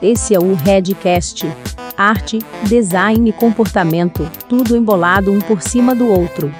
[0.00, 1.46] Esse é o Redcast.
[1.96, 6.52] Arte, design e comportamento, tudo embolado um por cima do outro.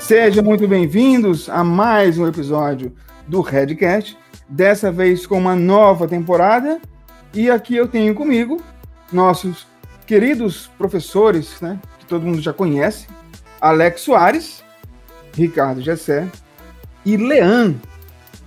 [0.00, 2.94] Sejam muito bem-vindos a mais um episódio
[3.26, 6.78] do Redcast, dessa vez com uma nova temporada.
[7.32, 8.62] E aqui eu tenho comigo
[9.10, 9.66] nossos
[10.06, 13.06] queridos professores, né, que todo mundo já conhece,
[13.60, 14.62] Alex Soares,
[15.34, 16.28] Ricardo Gessé
[17.04, 17.74] e Leão.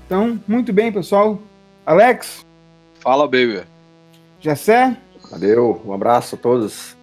[0.06, 1.40] Então, muito bem, pessoal.
[1.86, 2.46] Alex.
[3.00, 3.64] Fala, baby.
[4.40, 4.98] Gessé.
[5.30, 6.96] Valeu, um abraço a todos.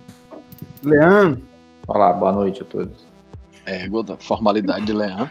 [0.83, 1.39] Leão.
[1.87, 3.07] Olá, boa noite a todos.
[3.67, 3.87] É,
[4.21, 5.31] formalidade de Leão.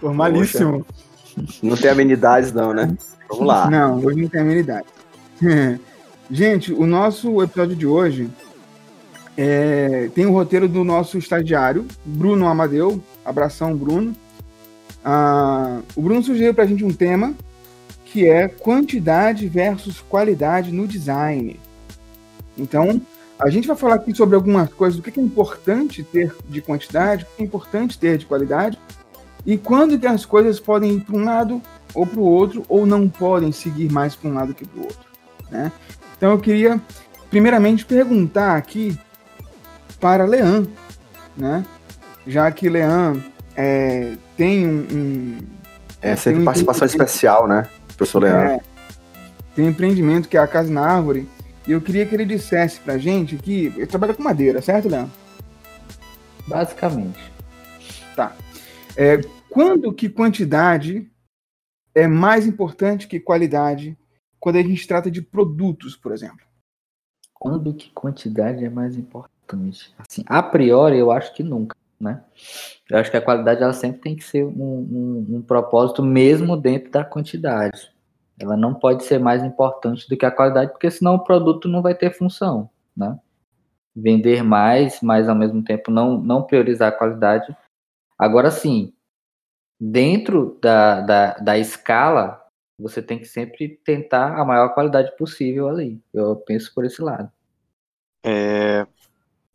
[0.00, 0.84] Formalíssimo.
[0.84, 1.58] Poxa.
[1.62, 2.96] Não tem amenidades, não, né?
[3.28, 3.70] Vamos lá.
[3.70, 4.86] Não, hoje não tem amenidade.
[6.30, 8.30] Gente, o nosso episódio de hoje
[9.36, 13.02] é, tem o roteiro do nosso estagiário, Bruno Amadeu.
[13.24, 14.14] Abração, Bruno.
[15.04, 17.34] Ah, o Bruno sugeriu para a gente um tema
[18.04, 21.58] que é quantidade versus qualidade no design.
[22.58, 23.00] Então,
[23.38, 27.24] a gente vai falar aqui sobre algumas coisas, do que é importante ter de quantidade,
[27.24, 28.78] o que é importante ter de qualidade,
[29.46, 31.62] e quando que as coisas podem ir para um lado
[31.94, 34.82] ou para o outro, ou não podem seguir mais para um lado que para o
[34.82, 35.08] outro.
[35.50, 35.72] Né?
[36.16, 36.80] Então eu queria,
[37.30, 38.98] primeiramente, perguntar aqui
[39.98, 40.66] para Leão,
[41.36, 41.64] né?
[42.26, 43.22] Já que Leão
[43.56, 45.38] é, tem um, um
[46.00, 48.38] é sempre um participação especial, né, professor Leão?
[48.38, 48.60] É,
[49.54, 51.28] tem um empreendimento que é a Casa na Árvore,
[51.66, 55.10] e eu queria que ele dissesse pra gente que ele trabalha com madeira, certo, Leão?
[56.46, 57.30] Basicamente.
[58.16, 58.34] Tá.
[58.96, 61.10] É, quando que quantidade
[61.94, 63.96] é mais importante que qualidade
[64.40, 66.40] quando a gente trata de produtos, por exemplo?
[67.34, 69.94] Quando que quantidade é mais importante?
[69.98, 72.24] Assim, a priori, eu acho que nunca, né?
[72.88, 76.56] Eu acho que a qualidade ela sempre tem que ser um, um, um propósito mesmo
[76.56, 77.92] dentro da quantidade.
[78.38, 81.82] Ela não pode ser mais importante do que a qualidade, porque senão o produto não
[81.82, 83.18] vai ter função, né?
[83.94, 87.54] Vender mais, mas ao mesmo tempo não, não priorizar a qualidade.
[88.18, 88.94] Agora sim,
[89.78, 92.42] dentro da, da, da escala,
[92.78, 96.02] você tem que sempre tentar a maior qualidade possível ali.
[96.14, 97.30] Eu penso por esse lado.
[98.24, 98.86] É,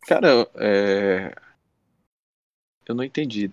[0.06, 1.34] cara, é,
[2.88, 3.50] eu não entendi.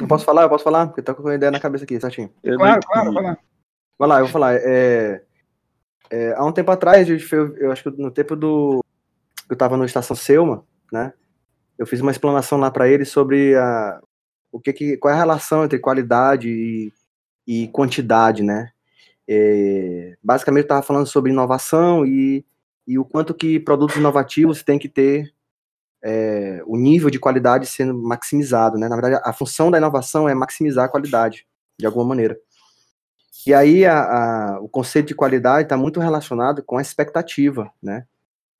[0.00, 0.42] Eu posso falar?
[0.42, 0.86] Eu posso falar?
[0.86, 2.32] Porque tá com uma ideia na cabeça aqui, certinho.
[2.42, 3.38] Eu claro, claro, vai lá.
[3.98, 4.54] Vai lá, eu vou falar.
[4.56, 5.22] É,
[6.10, 8.84] é, há um tempo atrás, eu, eu acho que no tempo do.
[9.50, 11.12] Eu tava no Estação Selma, né?
[11.78, 14.00] Eu fiz uma explanação lá para ele sobre a,
[14.50, 16.92] o que, que qual é a relação entre qualidade e,
[17.46, 18.70] e quantidade, né?
[19.26, 22.44] É, basicamente, eu estava falando sobre inovação e,
[22.86, 25.32] e o quanto que produtos inovativos têm que ter
[26.02, 28.88] é, o nível de qualidade sendo maximizado, né?
[28.88, 31.46] Na verdade, a função da inovação é maximizar a qualidade,
[31.78, 32.38] de alguma maneira.
[33.46, 38.04] E aí, a, a, o conceito de qualidade está muito relacionado com a expectativa, né?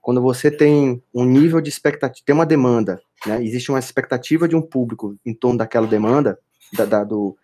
[0.00, 3.42] Quando você tem um nível de expectativa, tem uma demanda, né?
[3.42, 6.38] Existe uma expectativa de um público em torno daquela demanda,
[6.72, 7.36] da, da, do,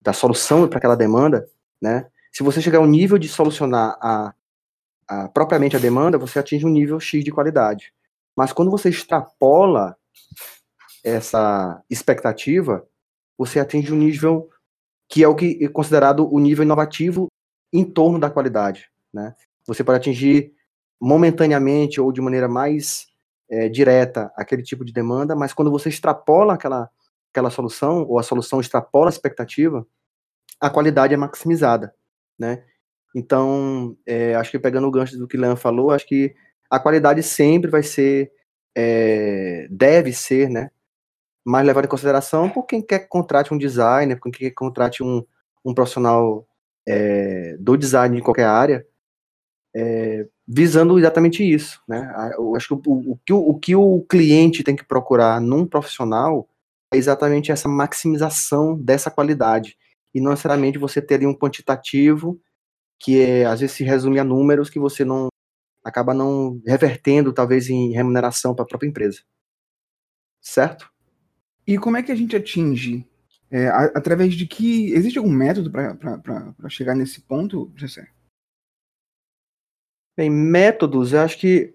[0.00, 1.46] da solução para aquela demanda,
[1.80, 2.06] né?
[2.32, 4.34] Se você chegar ao nível de solucionar a,
[5.08, 7.92] a, propriamente a demanda, você atinge um nível X de qualidade.
[8.36, 9.96] Mas quando você extrapola
[11.04, 12.86] essa expectativa,
[13.36, 14.48] você atinge um nível
[15.08, 17.28] que é o que é considerado o nível inovativo
[17.72, 19.34] em torno da qualidade, né?
[19.66, 20.52] Você pode atingir
[21.00, 23.06] momentaneamente ou de maneira mais
[23.50, 26.88] é, direta aquele tipo de demanda, mas quando você extrapola aquela,
[27.30, 29.86] aquela solução, ou a solução extrapola a expectativa,
[30.60, 31.94] a qualidade é maximizada,
[32.38, 32.64] né?
[33.14, 36.34] Então, é, acho que pegando o gancho do que o Leandro falou, acho que
[36.72, 38.32] a qualidade sempre vai ser,
[38.74, 40.70] é, deve ser, né,
[41.44, 44.56] mais levada em consideração por quem quer que contrate um designer, por quem quer que
[44.56, 45.22] contrate um,
[45.62, 46.48] um profissional
[46.88, 48.86] é, do design de qualquer área,
[49.76, 52.32] é, visando exatamente isso, né?
[52.38, 55.66] Eu acho que o, o, que o, o que o cliente tem que procurar num
[55.66, 56.48] profissional
[56.90, 59.76] é exatamente essa maximização dessa qualidade
[60.14, 62.40] e não necessariamente você ter ali um quantitativo
[62.98, 65.28] que é, às vezes se resume a números que você não
[65.84, 69.20] acaba não revertendo, talvez, em remuneração para a própria empresa.
[70.40, 70.90] Certo?
[71.66, 73.06] E como é que a gente atinge?
[73.50, 74.92] É, a, através de que.
[74.92, 78.08] Existe algum método para chegar nesse ponto, Jessé?
[80.16, 81.74] Bem, métodos, eu acho que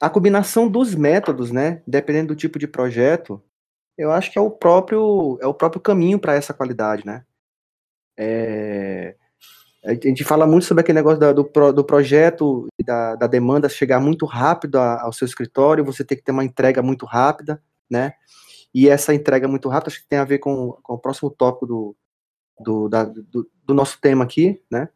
[0.00, 3.42] a combinação dos métodos, né, dependendo do tipo de projeto,
[3.96, 7.24] eu acho que é o próprio é o próprio caminho para essa qualidade, né?
[8.18, 9.16] É,
[9.84, 14.00] a gente fala muito sobre aquele negócio da, do, do projeto da, da demanda chegar
[14.00, 18.14] muito rápido a, ao seu escritório, você tem que ter uma entrega muito rápida, né?
[18.76, 21.66] e essa entrega muito rápida, acho que tem a ver com, com o próximo tópico
[21.66, 21.96] do,
[22.60, 24.90] do, da, do, do nosso tema aqui, né?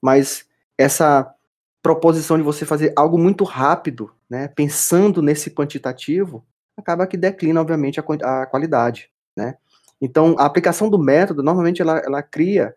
[0.00, 0.46] Mas
[0.78, 1.34] essa
[1.82, 7.98] proposição de você fazer algo muito rápido, né, pensando nesse quantitativo, acaba que declina, obviamente,
[7.98, 8.04] a,
[8.42, 9.56] a qualidade, né?
[10.00, 12.72] Então, a aplicação do método, normalmente, ela, ela cria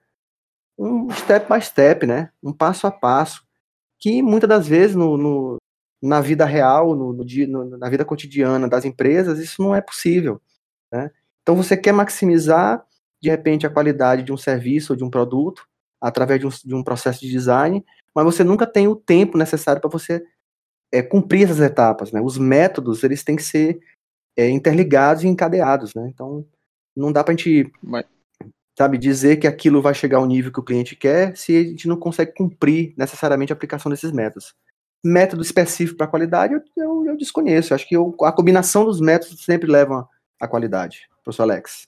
[0.75, 2.31] um step by step, né?
[2.41, 3.45] Um passo a passo,
[3.99, 5.57] que muitas das vezes no, no
[6.01, 10.39] na vida real, no, no, na vida cotidiana das empresas, isso não é possível,
[10.91, 11.11] né?
[11.41, 12.85] Então, você quer maximizar,
[13.21, 15.65] de repente, a qualidade de um serviço ou de um produto
[15.99, 17.83] através de um, de um processo de design,
[18.13, 20.23] mas você nunca tem o tempo necessário para você
[20.91, 22.21] é, cumprir essas etapas, né?
[22.21, 23.79] Os métodos, eles têm que ser
[24.35, 26.09] é, interligados e encadeados, né?
[26.13, 26.45] Então,
[26.95, 28.05] não dá para a gente, Mas...
[28.77, 31.87] sabe, dizer que aquilo vai chegar ao nível que o cliente quer se a gente
[31.87, 34.53] não consegue cumprir necessariamente a aplicação desses métodos.
[35.03, 37.73] Método específico para qualidade, eu, eu, eu, desconheço.
[37.73, 40.07] Acho que eu, a combinação dos métodos sempre leva
[40.39, 41.09] à qualidade.
[41.23, 41.87] Professor Alex.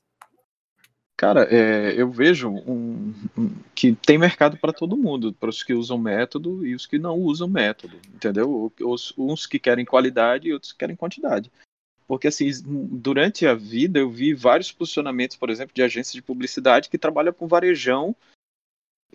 [1.15, 5.73] Cara, é, eu vejo um, um, que tem mercado para todo mundo, para os que
[5.73, 8.71] usam método e os que não usam método, entendeu?
[8.79, 11.51] Os, uns que querem qualidade e outros que querem quantidade.
[12.09, 16.89] Porque, assim, durante a vida eu vi vários posicionamentos, por exemplo, de agências de publicidade
[16.89, 18.15] que trabalham com varejão,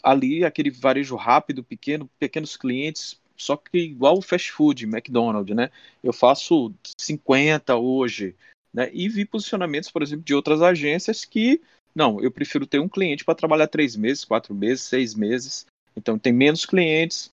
[0.01, 5.73] ali, aquele varejo rápido, pequeno, pequenos clientes, só que igual o fast food, McDonald's, né?
[6.05, 8.37] Eu faço 50 hoje,
[8.73, 8.89] né?
[8.93, 11.61] E vi posicionamentos, por exemplo, de outras agências que,
[11.93, 15.67] não, eu prefiro ter um cliente para trabalhar três meses, quatro meses, seis meses.
[15.97, 17.29] Então, tem menos clientes,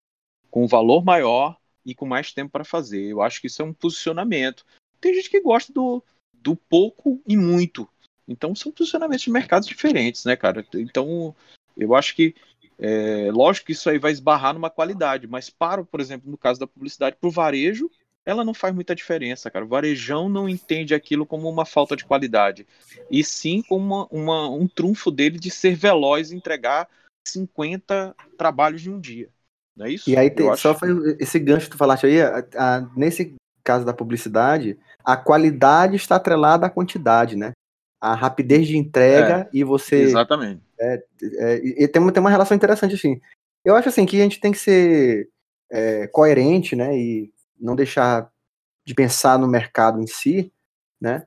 [0.50, 1.56] com valor maior
[1.86, 3.04] e com mais tempo para fazer.
[3.04, 4.66] Eu acho que isso é um posicionamento.
[5.02, 6.04] Tem gente que gosta do,
[6.34, 7.90] do pouco e muito.
[8.28, 10.66] Então são posicionamentos de mercados diferentes, né, cara?
[10.76, 11.36] Então
[11.76, 12.36] eu acho que
[12.80, 16.60] é, lógico que isso aí vai esbarrar numa qualidade, mas para, por exemplo, no caso
[16.60, 17.90] da publicidade, para o varejo,
[18.26, 19.66] ela não faz muita diferença, cara.
[19.66, 22.66] O varejão não entende aquilo como uma falta de qualidade,
[23.10, 26.88] e sim como uma, uma, um trunfo dele de ser veloz e entregar
[27.28, 29.30] 50 trabalhos de um dia.
[29.76, 30.10] Não é isso?
[30.10, 30.90] E aí, tem, só foi
[31.20, 36.16] esse gancho que tu falaste aí, a, a, nesse caso da publicidade, a qualidade está
[36.16, 37.52] atrelada à quantidade, né?
[38.00, 40.04] A rapidez de entrega é, e você.
[40.04, 40.62] Exatamente.
[40.80, 41.04] É,
[41.40, 43.20] é, e tem uma, tem uma relação interessante, assim.
[43.64, 45.30] Eu acho assim que a gente tem que ser
[45.72, 46.98] é, coerente, né?
[46.98, 48.30] E não deixar
[48.86, 50.52] de pensar no mercado em si,
[51.00, 51.26] né?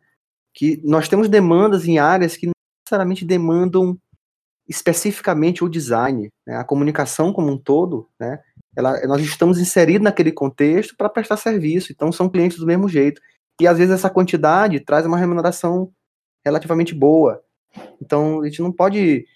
[0.53, 2.53] Que nós temos demandas em áreas que não
[2.85, 3.99] necessariamente demandam
[4.69, 6.57] especificamente o design, né?
[6.57, 8.41] a comunicação como um todo, né?
[8.77, 13.21] ela, nós estamos inseridos naquele contexto para prestar serviço, então são clientes do mesmo jeito.
[13.61, 15.93] E às vezes essa quantidade traz uma remuneração
[16.45, 17.43] relativamente boa.
[18.01, 19.27] Então a gente não pode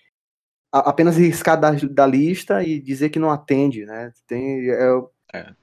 [0.72, 4.12] apenas riscar da, da lista e dizer que não atende, né?
[4.26, 5.54] Tem, é, é.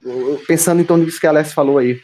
[0.46, 2.00] Pensando em torno disso que a Alex falou aí.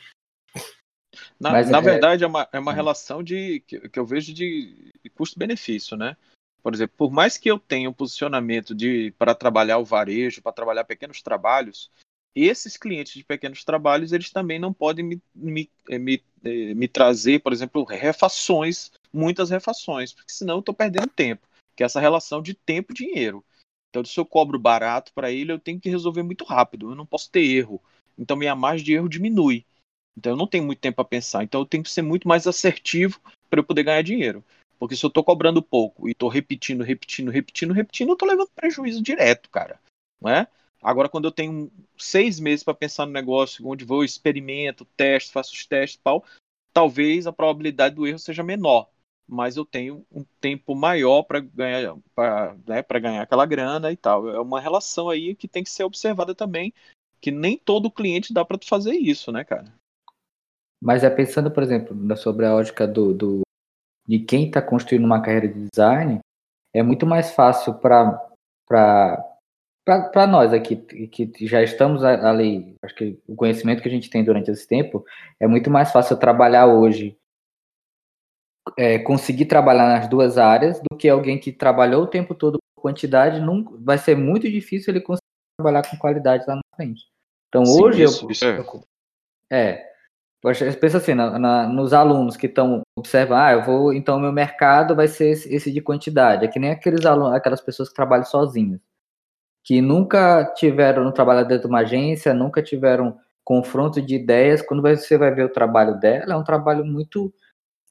[1.38, 2.74] Na, Mas, na é, verdade, é uma, é uma hum.
[2.74, 6.16] relação de, que, que eu vejo de custo-benefício, né?
[6.62, 10.52] Por exemplo, por mais que eu tenha um posicionamento de para trabalhar o varejo, para
[10.52, 11.90] trabalhar pequenos trabalhos,
[12.34, 16.88] esses clientes de pequenos trabalhos, eles também não podem me, me, eh, me, eh, me
[16.88, 21.46] trazer, por exemplo, refações, muitas refações, porque senão eu estou perdendo tempo,
[21.76, 23.44] que é essa relação de tempo e dinheiro.
[23.90, 27.04] Então, se eu cobro barato para ele, eu tenho que resolver muito rápido, eu não
[27.04, 27.80] posso ter erro.
[28.18, 29.66] Então, minha margem de erro diminui.
[30.16, 31.44] Então, eu não tenho muito tempo para pensar.
[31.44, 33.20] Então, eu tenho que ser muito mais assertivo
[33.50, 34.42] para eu poder ganhar dinheiro.
[34.78, 38.50] Porque se eu tô cobrando pouco e tô repetindo, repetindo, repetindo, repetindo, eu tô levando
[38.54, 39.78] prejuízo direto, cara.
[40.20, 40.48] Não é?
[40.82, 45.52] Agora, quando eu tenho seis meses para pensar no negócio, onde vou, experimento, testo, faço
[45.52, 46.24] os testes tal,
[46.72, 48.88] talvez a probabilidade do erro seja menor.
[49.28, 54.28] Mas eu tenho um tempo maior para ganhar, para né, ganhar aquela grana e tal.
[54.28, 56.74] É uma relação aí que tem que ser observada também,
[57.20, 59.72] que nem todo cliente dá para fazer isso, né, cara?
[60.82, 63.40] Mas é pensando, por exemplo, sobre a lógica do, do
[64.06, 66.18] de quem está construindo uma carreira de design,
[66.74, 69.31] é muito mais fácil para
[69.84, 74.24] para nós aqui que já estamos ali, acho que o conhecimento que a gente tem
[74.24, 75.04] durante esse tempo
[75.40, 77.16] é muito mais fácil trabalhar hoje,
[78.78, 82.82] é, conseguir trabalhar nas duas áreas do que alguém que trabalhou o tempo todo com
[82.82, 85.22] quantidade, nunca, vai ser muito difícil ele conseguir
[85.58, 87.02] trabalhar com qualidade lá na frente.
[87.48, 88.44] Então Sim, hoje isso, eu, isso
[89.50, 89.88] é.
[90.40, 94.32] é pensa assim, na, na, nos alunos que estão observando, ah, eu vou, então meu
[94.32, 96.44] mercado vai ser esse, esse, de quantidade.
[96.44, 98.80] É que nem aqueles alunos, aquelas pessoas que trabalham sozinhas,
[99.64, 104.62] que nunca tiveram trabalho dentro de uma agência, nunca tiveram confronto de ideias.
[104.62, 107.32] Quando você vai ver o trabalho dela, é um trabalho muito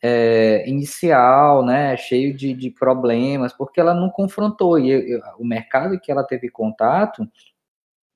[0.04, 4.80] é, inicial, né, cheio de, de, problemas, porque ela não confrontou.
[4.80, 7.28] E eu, o mercado que ela teve contato,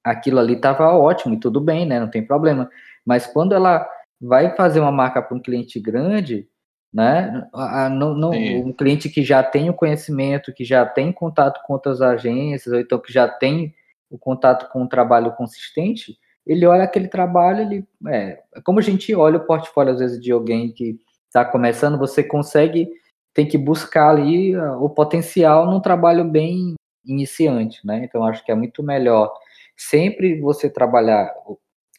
[0.03, 2.69] aquilo ali estava ótimo e tudo bem, né, não tem problema.
[3.05, 3.87] Mas quando ela
[4.19, 6.47] vai fazer uma marca para um cliente grande,
[6.95, 7.45] né?
[7.91, 12.01] Não, não, um cliente que já tem o conhecimento, que já tem contato com outras
[12.01, 13.75] agências, ou então que já tem
[14.09, 19.13] o contato com um trabalho consistente, ele olha aquele trabalho, ele é como a gente
[19.13, 20.97] olha o portfólio às vezes de alguém que
[21.27, 22.89] está começando, você consegue
[23.33, 26.75] tem que buscar ali uh, o potencial num trabalho bem
[27.05, 28.05] iniciante, né?
[28.05, 29.33] Então acho que é muito melhor
[29.75, 31.29] sempre você trabalhar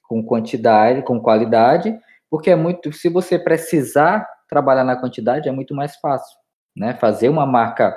[0.09, 1.95] com quantidade, com qualidade,
[2.31, 6.37] porque é muito, se você precisar trabalhar na quantidade é muito mais fácil,
[6.77, 6.95] né?
[6.95, 7.97] Fazer uma marca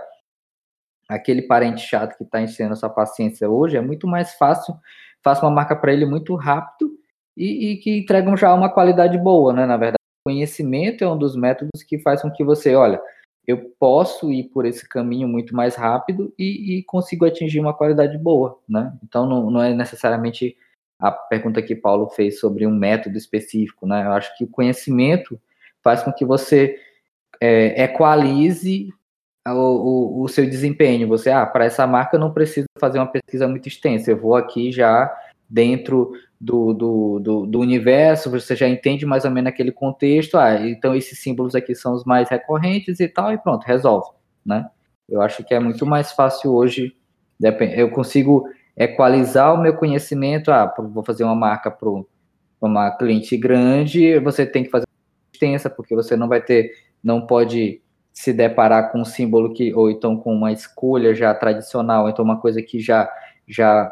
[1.09, 4.75] aquele parente chato que está a sua paciência hoje é muito mais fácil,
[5.23, 6.91] faça uma marca para ele muito rápido
[7.35, 9.65] e, e, que entregam já uma qualidade boa, né?
[9.65, 13.01] Na verdade, o conhecimento é um dos métodos que faz com que você, olha,
[13.47, 18.17] eu posso ir por esse caminho muito mais rápido e, e consigo atingir uma qualidade
[18.17, 18.95] boa, né?
[19.03, 20.55] Então não, não é necessariamente
[20.99, 24.05] a pergunta que Paulo fez sobre um método específico, né?
[24.05, 25.39] Eu acho que o conhecimento
[25.83, 26.77] faz com que você
[27.41, 28.89] é, equalize
[29.47, 31.07] o, o, o, seu desempenho.
[31.07, 34.35] Você, ah, para essa marca eu não preciso fazer uma pesquisa muito extensa, eu vou
[34.35, 35.11] aqui já
[35.49, 40.55] dentro do, do, do, do, universo, você já entende mais ou menos aquele contexto, ah,
[40.67, 44.09] então esses símbolos aqui são os mais recorrentes e tal, e pronto, resolve,
[44.45, 44.69] né?
[45.07, 46.95] Eu acho que é muito mais fácil hoje,
[47.75, 51.89] eu consigo equalizar o meu conhecimento, ah, vou fazer uma marca para
[52.61, 54.85] uma cliente grande, você tem que fazer
[55.39, 57.81] extensa, porque você não vai ter, não pode
[58.11, 62.39] se deparar com um símbolo que, ou então com uma escolha já tradicional, então uma
[62.39, 63.09] coisa que já,
[63.47, 63.89] já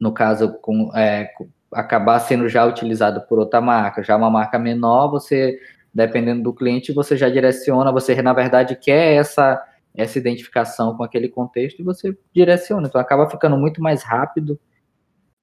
[0.00, 1.30] no caso, com, é,
[1.72, 5.58] acabar sendo já utilizado por outra marca, já uma marca menor, você,
[5.94, 9.62] dependendo do cliente, você já direciona, você na verdade quer essa,
[9.94, 14.58] essa identificação com aquele contexto e você direciona, então acaba ficando muito mais rápido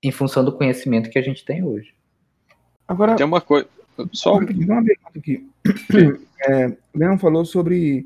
[0.01, 1.95] em função do conhecimento que a gente tem hoje.
[2.85, 3.65] Agora, tem uma coisa,
[4.11, 5.49] só uma pergunta aqui.
[6.45, 8.05] É, o Leão falou sobre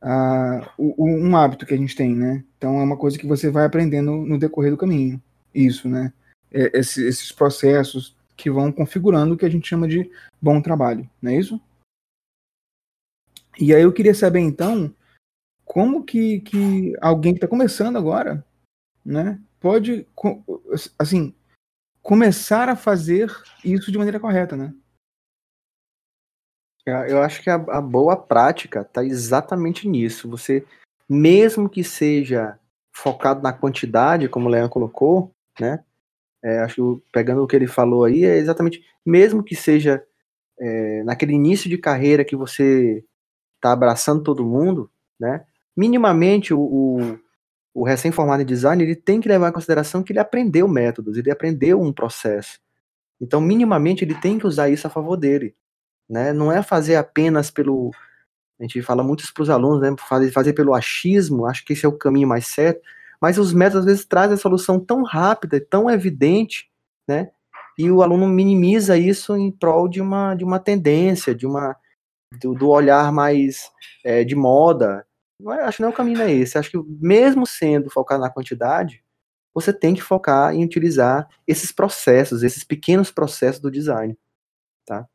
[0.00, 2.44] uh, o, um hábito que a gente tem, né?
[2.56, 5.20] Então é uma coisa que você vai aprendendo no decorrer do caminho.
[5.52, 6.12] Isso, né?
[6.52, 10.08] É, esse, esses processos que vão configurando o que a gente chama de
[10.40, 11.60] bom trabalho, não é isso?
[13.58, 14.94] E aí eu queria saber então
[15.64, 18.44] como que, que alguém que está começando agora,
[19.04, 20.06] né, pode
[20.98, 21.34] assim
[22.02, 23.32] começar a fazer
[23.64, 24.74] isso de maneira correta, né?
[26.86, 30.28] Eu acho que a, a boa prática está exatamente nisso.
[30.28, 30.64] Você,
[31.08, 32.58] mesmo que seja
[32.92, 35.82] focado na quantidade, como o Leão colocou, né?
[36.42, 40.04] É, acho que pegando o que ele falou aí, é exatamente, mesmo que seja
[40.60, 43.02] é, naquele início de carreira que você
[43.56, 45.46] está abraçando todo mundo, né?
[45.74, 47.18] Minimamente o, o,
[47.72, 51.30] o recém-formado em design ele tem que levar em consideração que ele aprendeu métodos, ele
[51.30, 52.60] aprendeu um processo.
[53.18, 55.54] Então, minimamente, ele tem que usar isso a favor dele
[56.08, 56.32] né?
[56.32, 57.90] Não é fazer apenas pelo
[58.58, 59.94] a gente fala muito para os alunos, né?
[60.08, 62.80] Fazer, fazer pelo achismo, acho que esse é o caminho mais certo.
[63.20, 66.70] Mas os métodos às vezes trazem a solução tão rápida, tão evidente,
[67.08, 67.30] né?
[67.76, 71.76] E o aluno minimiza isso em prol de uma, de uma tendência, de uma
[72.40, 73.70] do, do olhar mais
[74.04, 75.06] é, de moda.
[75.62, 76.56] Acho que não é o caminho é esse.
[76.56, 79.02] Acho que mesmo sendo focado na quantidade,
[79.52, 84.16] você tem que focar em utilizar esses processos, esses pequenos processos do design,
[84.86, 85.06] tá?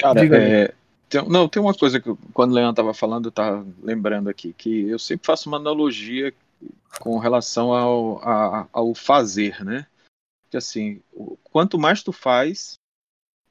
[0.00, 0.74] Cara, é,
[1.08, 4.52] tem, não, tem uma coisa que quando o Leandro estava falando, eu estava lembrando aqui,
[4.52, 6.34] que eu sempre faço uma analogia
[7.00, 9.86] com relação ao, a, ao fazer, né?
[10.50, 11.02] Que assim,
[11.44, 12.74] quanto mais tu faz,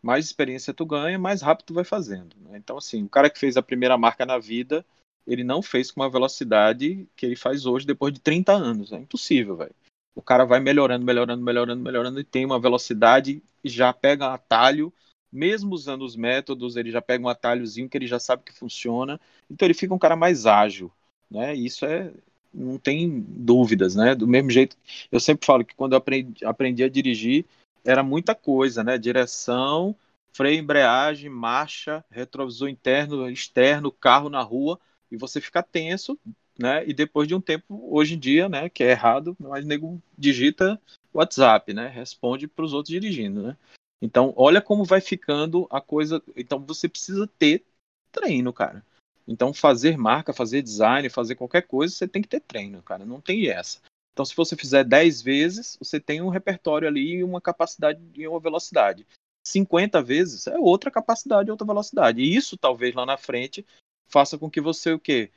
[0.02, 2.36] mais experiência tu ganha, mais rápido tu vai fazendo.
[2.42, 2.58] Né?
[2.58, 4.86] Então, assim, o cara que fez a primeira marca na vida,
[5.26, 8.92] ele não fez com uma velocidade que ele faz hoje depois de 30 anos.
[8.92, 9.76] É impossível, velho.
[10.16, 14.94] O cara vai melhorando, melhorando, melhorando, melhorando e tem uma velocidade, já pega atalho
[15.34, 19.20] mesmo usando os métodos, ele já pega um atalhozinho que ele já sabe que funciona,
[19.50, 20.92] então ele fica um cara mais ágil,
[21.30, 21.56] né?
[21.56, 22.12] Isso é
[22.54, 24.14] não tem dúvidas, né?
[24.14, 24.78] Do mesmo jeito,
[25.12, 27.46] eu sempre falo que quando eu aprendi, aprendi a dirigir
[27.84, 28.98] era muita coisa, né?
[28.98, 29.96] Direção,
[30.32, 34.80] freio, embreagem, marcha, retrovisor interno, externo, carro na rua
[35.12, 36.18] e você fica tenso,
[36.58, 36.88] né?
[36.88, 38.70] E depois de um tempo, hoje em dia, né?
[38.70, 40.80] Que é errado, mas nego digita
[41.14, 41.88] WhatsApp, né?
[41.88, 43.58] Responde para os outros dirigindo, né?
[44.04, 46.22] Então, olha como vai ficando a coisa.
[46.36, 47.64] Então, você precisa ter
[48.12, 48.86] treino, cara.
[49.26, 53.06] Então, fazer marca, fazer design, fazer qualquer coisa, você tem que ter treino, cara.
[53.06, 53.80] Não tem essa.
[54.12, 58.28] Então, se você fizer 10 vezes, você tem um repertório ali e uma capacidade e
[58.28, 59.08] uma velocidade.
[59.42, 62.22] 50 vezes é outra capacidade outra velocidade.
[62.22, 63.66] E isso, talvez, lá na frente,
[64.10, 65.32] faça com que você o quê?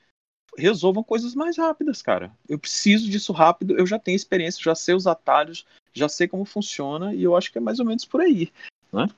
[0.58, 2.36] Resolvam coisas mais rápidas, cara.
[2.48, 5.64] Eu preciso disso rápido, eu já tenho experiência, já sei os atalhos,
[5.98, 8.50] já sei como funciona e eu acho que é mais ou menos por aí,
[8.92, 9.08] né?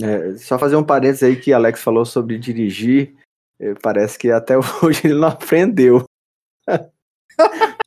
[0.00, 3.14] É, só fazer um parênteses aí que Alex falou sobre dirigir.
[3.60, 6.04] eh, parece que até hoje ele não aprendeu.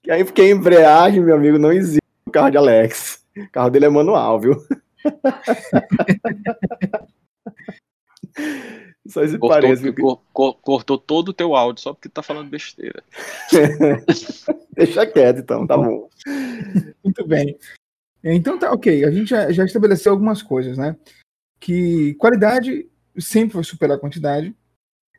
[0.06, 3.24] e aí, porque embreagem, meu amigo, não existe no carro de Alex.
[3.38, 4.54] O carro dele é manual, viu?
[9.08, 9.94] Só isso Cortou, parece.
[9.94, 13.04] cor- cor- cortou todo o teu áudio só porque tá falando besteira.
[14.74, 16.10] Deixa quieto, então, tá bom.
[17.04, 17.56] Muito bem.
[18.34, 19.06] Então tá, ok.
[19.06, 20.96] A gente já, já estabeleceu algumas coisas, né?
[21.60, 24.56] Que qualidade sempre vai superar a quantidade.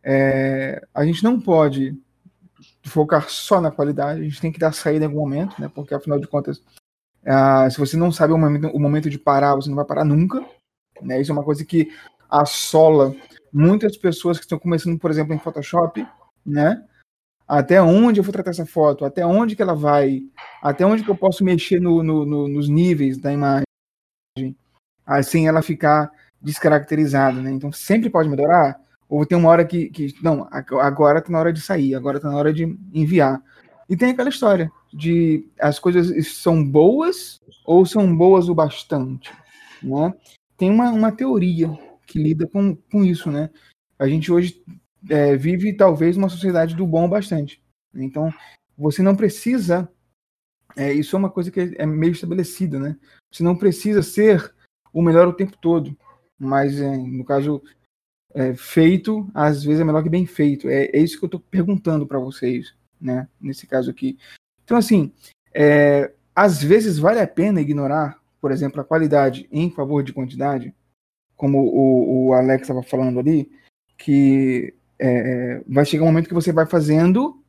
[0.03, 1.97] É, a gente não pode
[2.85, 5.71] focar só na qualidade, a gente tem que dar saída em algum momento, né?
[5.73, 6.63] Porque afinal de contas,
[7.71, 10.45] se você não sabe o momento, o momento de parar, você não vai parar nunca.
[11.03, 11.21] Né?
[11.21, 11.93] Isso é uma coisa que
[12.31, 13.15] assola
[13.53, 16.07] muitas pessoas que estão começando, por exemplo, em Photoshop,
[16.45, 16.83] né?
[17.47, 19.05] Até onde eu vou tratar essa foto?
[19.05, 20.23] Até onde que ela vai?
[20.61, 23.65] Até onde que eu posso mexer no- no- no- nos níveis da imagem?
[25.05, 26.11] Assim ela ficar
[26.43, 27.51] descaracterizada, né?
[27.51, 28.81] Então sempre pode melhorar.
[29.09, 32.19] Ou tem uma hora que, que não, ag- agora tá na hora de sair, agora
[32.19, 33.41] tá na hora de enviar.
[33.89, 39.33] E tem aquela história de as coisas são boas ou são boas o bastante,
[39.81, 40.13] né?
[40.57, 41.71] Tem uma, uma teoria
[42.05, 43.51] que lida com, com isso, né?
[43.99, 44.61] A gente hoje
[45.09, 47.63] é, vive talvez uma sociedade do bom bastante.
[47.95, 48.33] Então,
[48.77, 49.89] você não precisa.
[50.77, 52.97] é, isso é uma coisa que é meio estabelecida, né?
[53.33, 54.55] Você não precisa ser
[54.93, 55.97] o melhor o tempo todo,
[56.39, 57.63] mas é, no caso
[58.35, 60.69] é, feito às vezes é melhor que bem feito.
[60.69, 63.29] É, é isso que eu estou perguntando para vocês, né?
[63.41, 64.19] Nesse caso aqui.
[64.65, 65.13] Então, assim,
[65.55, 70.75] é, às vezes vale a pena ignorar, por exemplo, a qualidade em favor de quantidade,
[71.35, 73.51] como o, o Alex estava falando ali,
[73.97, 77.43] que é, vai chegar um momento que você vai fazendo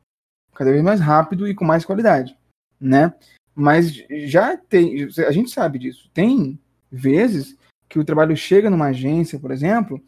[0.54, 2.36] cada vez mais rápido e com mais qualidade,
[2.80, 3.14] né?
[3.54, 3.92] Mas
[4.26, 6.10] já tem, a gente sabe disso.
[6.12, 6.58] Tem
[6.90, 7.56] vezes
[7.88, 10.02] que o trabalho chega numa agência, por exemplo,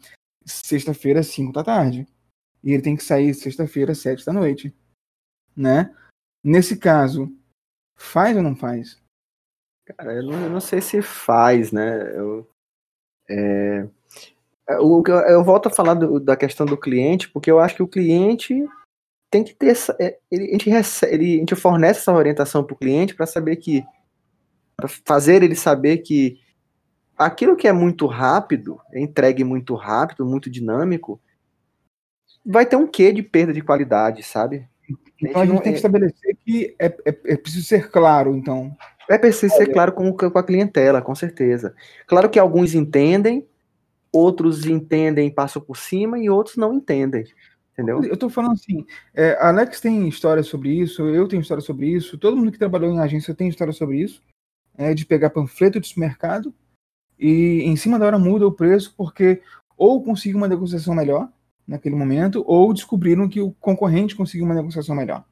[0.45, 2.07] sexta-feira, às 5 da tarde.
[2.63, 4.73] E ele tem que sair sexta-feira, às 7 da noite.
[5.55, 5.93] Né?
[6.43, 7.35] Nesse caso,
[7.95, 9.01] faz ou não faz?
[9.85, 12.15] Cara, eu não, eu não sei se faz, né?
[12.15, 12.49] Eu,
[13.29, 13.87] é,
[14.73, 17.87] eu, eu volto a falar do- da questão do cliente, porque eu acho que o
[17.87, 18.65] cliente
[19.29, 19.95] tem que ter essa.
[19.99, 23.25] é, Ele, a, gente recebe, ele- a gente fornece essa orientação para o cliente para
[23.25, 23.83] saber que.
[24.75, 26.39] para fazer ele saber que
[27.17, 31.21] aquilo que é muito rápido, é entregue muito rápido, muito dinâmico,
[32.45, 34.67] vai ter um quê de perda de qualidade, sabe?
[35.21, 38.35] Então a gente não- tem que é- estabelecer que é, é, é preciso ser claro,
[38.35, 38.75] então.
[39.09, 41.75] É preciso ser claro com, com a clientela, com certeza.
[42.07, 43.45] Claro que alguns entendem,
[44.11, 47.25] outros entendem passam por cima, e outros não entendem.
[47.73, 48.03] Entendeu?
[48.03, 52.17] Eu tô falando assim, é, Alex tem história sobre isso, eu tenho história sobre isso,
[52.17, 54.21] todo mundo que trabalhou em agência tem história sobre isso,
[54.77, 56.53] é, de pegar panfleto de supermercado
[57.17, 59.41] e em cima da hora muda o preço porque
[59.77, 61.29] ou conseguiu uma negociação melhor
[61.67, 65.23] naquele momento, ou descobriram que o concorrente conseguiu uma negociação melhor.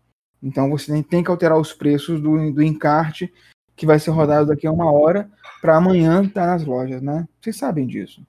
[0.41, 3.31] Então você tem, que alterar os preços do, do encarte
[3.75, 5.29] que vai ser rodado daqui a uma hora
[5.61, 7.27] para amanhã estar nas lojas, né?
[7.39, 8.25] Vocês sabem disso.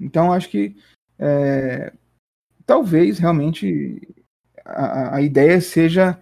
[0.00, 0.76] Então acho que
[1.18, 1.92] é,
[2.66, 4.00] talvez realmente
[4.64, 6.18] a, a ideia seja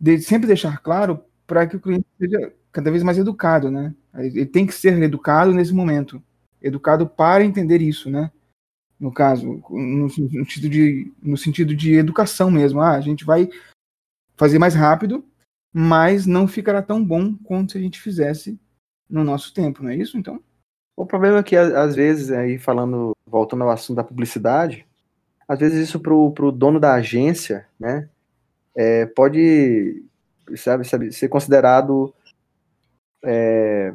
[0.00, 3.94] de sempre deixar claro para que o cliente seja cada vez mais educado, né?
[4.14, 6.22] Ele tem que ser educado nesse momento,
[6.62, 8.30] educado para entender isso, né?
[8.98, 12.80] No caso, no, no sentido de no sentido de educação mesmo.
[12.80, 13.48] Ah, a gente vai
[14.36, 15.24] fazer mais rápido,
[15.72, 18.58] mas não ficará tão bom quanto se a gente fizesse
[19.08, 20.18] no nosso tempo, não é isso?
[20.18, 20.42] Então,
[20.98, 24.84] O problema é que, às vezes, aí falando, voltando ao assunto da publicidade,
[25.46, 28.08] às vezes isso pro, pro dono da agência, né,
[28.74, 30.02] é, pode,
[30.56, 32.12] sabe, sabe, ser considerado
[33.24, 33.94] é,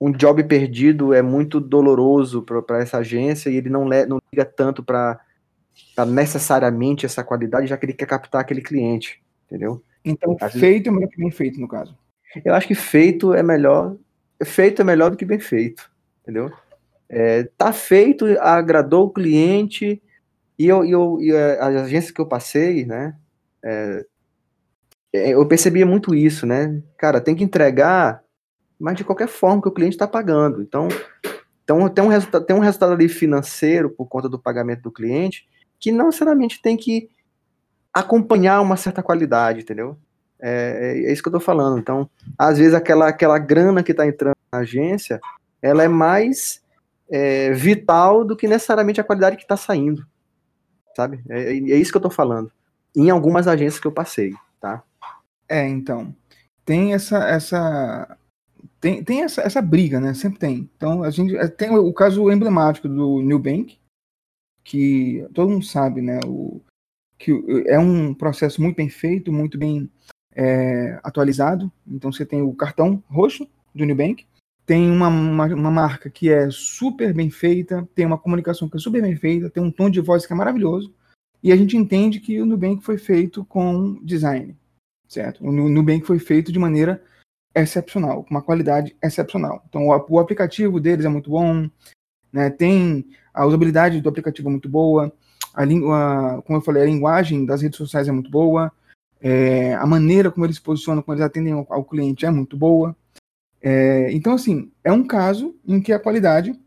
[0.00, 4.44] um job perdido, é muito doloroso para essa agência e ele não, le, não liga
[4.44, 5.20] tanto para
[6.06, 9.82] necessariamente essa qualidade, já que ele quer captar aquele cliente, entendeu?
[10.04, 11.98] então feito é melhor que bem feito no caso.
[12.44, 13.96] Eu acho que feito é melhor.
[14.44, 15.90] Feito é melhor do que bem feito,
[16.22, 16.52] entendeu?
[17.08, 20.02] É, tá feito, agradou o cliente
[20.58, 23.16] e eu, eu e as agências que eu passei, né?
[23.62, 24.06] é,
[25.12, 26.82] é, eu percebia muito isso, né?
[26.98, 28.22] Cara, tem que entregar,
[28.78, 30.60] mas de qualquer forma que o cliente está pagando.
[30.60, 30.88] Então,
[31.62, 35.46] então tem um tem um resultado ali financeiro por conta do pagamento do cliente
[35.78, 37.10] que não necessariamente tem que
[37.92, 39.98] acompanhar uma certa qualidade, entendeu?
[40.42, 41.78] É, é isso que eu tô falando.
[41.78, 45.20] Então, às vezes aquela, aquela grana que está entrando na agência,
[45.62, 46.60] ela é mais
[47.08, 50.04] é, vital do que necessariamente a qualidade que está saindo,
[50.96, 51.22] sabe?
[51.28, 52.50] É, é isso que eu tô falando.
[52.94, 54.82] Em algumas agências que eu passei, tá?
[55.48, 56.14] É, então.
[56.64, 57.18] Tem essa.
[57.28, 58.18] essa
[58.80, 60.12] tem, tem essa, essa briga, né?
[60.12, 60.70] Sempre tem.
[60.76, 63.78] Então, a gente tem o caso emblemático do New Bank,
[64.64, 66.18] que todo mundo sabe, né?
[66.26, 66.60] O,
[67.18, 67.32] que
[67.68, 69.88] é um processo muito bem feito, muito bem
[70.34, 71.70] é, atualizado.
[71.86, 74.26] Então você tem o cartão roxo do Nubank,
[74.64, 78.80] tem uma, uma, uma, marca que é super bem feita, tem uma comunicação que é
[78.80, 80.94] super bem feita, tem um tom de voz que é maravilhoso,
[81.42, 84.56] e a gente entende que o Nubank foi feito com design,
[85.08, 85.44] certo?
[85.44, 87.02] O Nubank foi feito de maneira
[87.54, 89.64] excepcional, com uma qualidade excepcional.
[89.68, 91.68] Então o, o aplicativo deles é muito bom,
[92.32, 92.48] né?
[92.48, 95.12] tem a usabilidade do aplicativo é muito boa,
[95.52, 98.72] a língua, como eu falei, a linguagem das redes sociais é muito boa,
[99.22, 102.56] é, a maneira como eles se posicionam, como eles atendem ao, ao cliente é muito
[102.56, 102.96] boa.
[103.60, 106.58] É, então, assim, é um caso em que a qualidade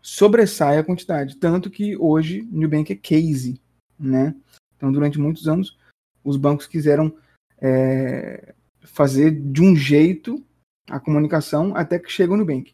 [0.00, 3.60] sobressai a quantidade, tanto que hoje o Nubank é case,
[3.98, 4.34] né?
[4.76, 5.78] Então, durante muitos anos,
[6.24, 7.14] os bancos quiseram
[7.60, 10.42] é, fazer de um jeito
[10.88, 12.72] a comunicação até que chega o Nubank.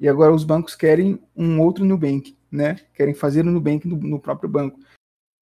[0.00, 2.76] E agora os bancos querem um outro Nubank, né?
[2.94, 4.80] Querem fazer o Nubank no, no próprio banco.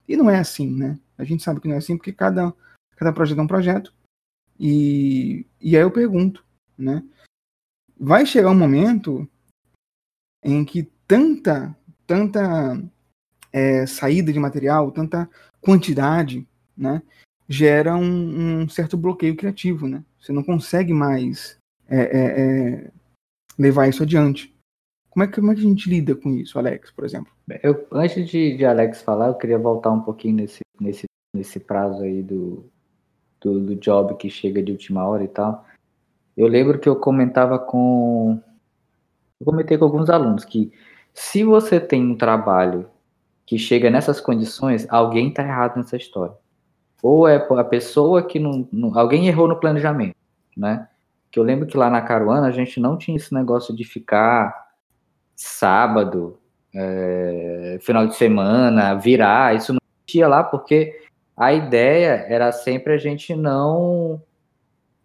[0.06, 0.98] E não é assim, né?
[1.16, 2.52] A gente sabe que não é assim porque cada,
[3.02, 3.92] cada projeto é um projeto.
[4.58, 6.44] E, e aí eu pergunto,
[6.78, 7.02] né?
[7.98, 9.28] Vai chegar um momento
[10.42, 12.80] em que tanta, tanta
[13.52, 15.28] é, saída de material, tanta
[15.60, 17.02] quantidade, né?
[17.48, 20.04] Gera um, um certo bloqueio criativo, né?
[20.20, 21.56] Você não consegue mais
[21.88, 22.90] é, é, é
[23.58, 24.54] levar isso adiante.
[25.10, 27.32] Como é, que, como é que a gente lida com isso, Alex, por exemplo?
[27.62, 31.04] Eu, antes de, de Alex falar, eu queria voltar um pouquinho nesse, nesse,
[31.36, 32.71] nesse prazo aí do,
[33.42, 35.64] do, do job que chega de última hora e tal.
[36.36, 38.40] Eu lembro que eu comentava com.
[39.40, 40.72] Eu comentei com alguns alunos que
[41.12, 42.88] se você tem um trabalho
[43.44, 46.34] que chega nessas condições, alguém está errado nessa história.
[47.02, 50.14] Ou é a pessoa que não, não, Alguém errou no planejamento,
[50.56, 50.88] né?
[51.30, 54.70] Que eu lembro que lá na Caruana a gente não tinha esse negócio de ficar
[55.34, 56.38] sábado,
[56.74, 61.01] é, final de semana, virar, isso não existia lá, porque
[61.42, 64.22] a ideia era sempre a gente não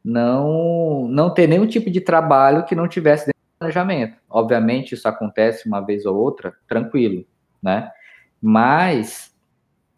[0.03, 4.17] não não ter nenhum tipo de trabalho que não tivesse dentro do planejamento.
[4.29, 7.25] Obviamente isso acontece uma vez ou outra, tranquilo,
[7.61, 7.91] né?
[8.39, 9.35] Mas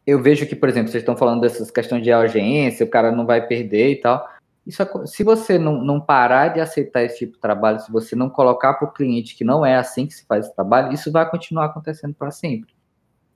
[0.07, 3.25] eu vejo que, por exemplo, vocês estão falando dessas questões de urgência, o cara não
[3.25, 4.25] vai perder e tal.
[4.65, 8.29] Isso, se você não, não parar de aceitar esse tipo de trabalho, se você não
[8.29, 11.29] colocar para o cliente que não é assim que se faz esse trabalho, isso vai
[11.29, 12.78] continuar acontecendo para sempre.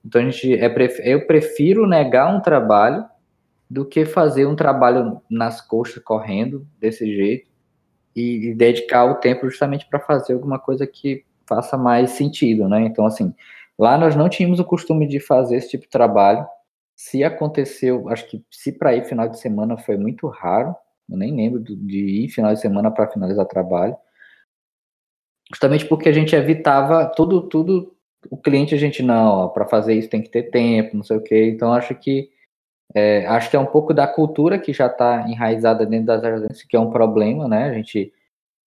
[0.04, 0.72] Então, a gente, é,
[1.04, 3.04] eu prefiro negar um trabalho
[3.70, 7.50] do que fazer um trabalho nas coxas correndo desse jeito
[8.14, 12.82] e, e dedicar o tempo justamente para fazer alguma coisa que faça mais sentido, né?
[12.82, 13.34] Então, assim,
[13.78, 16.46] lá nós não tínhamos o costume de fazer esse tipo de trabalho.
[16.94, 20.74] Se aconteceu, acho que se para ir final de semana foi muito raro,
[21.10, 23.96] eu nem lembro de ir final de semana para finalizar trabalho.
[25.50, 27.93] Justamente porque a gente evitava tudo, tudo.
[28.30, 31.22] O cliente a gente não, para fazer isso tem que ter tempo, não sei o
[31.22, 31.48] quê.
[31.48, 32.30] Então acho que
[32.94, 36.62] é, acho que é um pouco da cultura que já está enraizada dentro das agências,
[36.62, 37.64] que é um problema, né?
[37.70, 38.12] A gente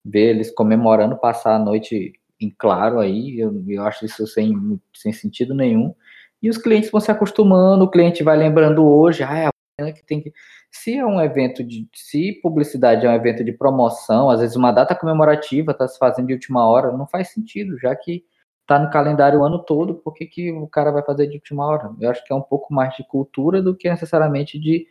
[0.03, 5.13] vê eles comemorando passar a noite em claro aí, eu, eu acho isso sem, sem
[5.13, 5.93] sentido nenhum.
[6.41, 10.21] E os clientes vão se acostumando, o cliente vai lembrando hoje, ah, é que tem
[10.21, 10.33] que
[10.71, 11.87] se é um evento de.
[11.93, 16.27] Se publicidade é um evento de promoção, às vezes uma data comemorativa está se fazendo
[16.27, 18.23] de última hora, não faz sentido, já que
[18.67, 21.65] está no calendário o ano todo, por que, que o cara vai fazer de última
[21.65, 21.89] hora?
[22.01, 24.85] Eu acho que é um pouco mais de cultura do que necessariamente de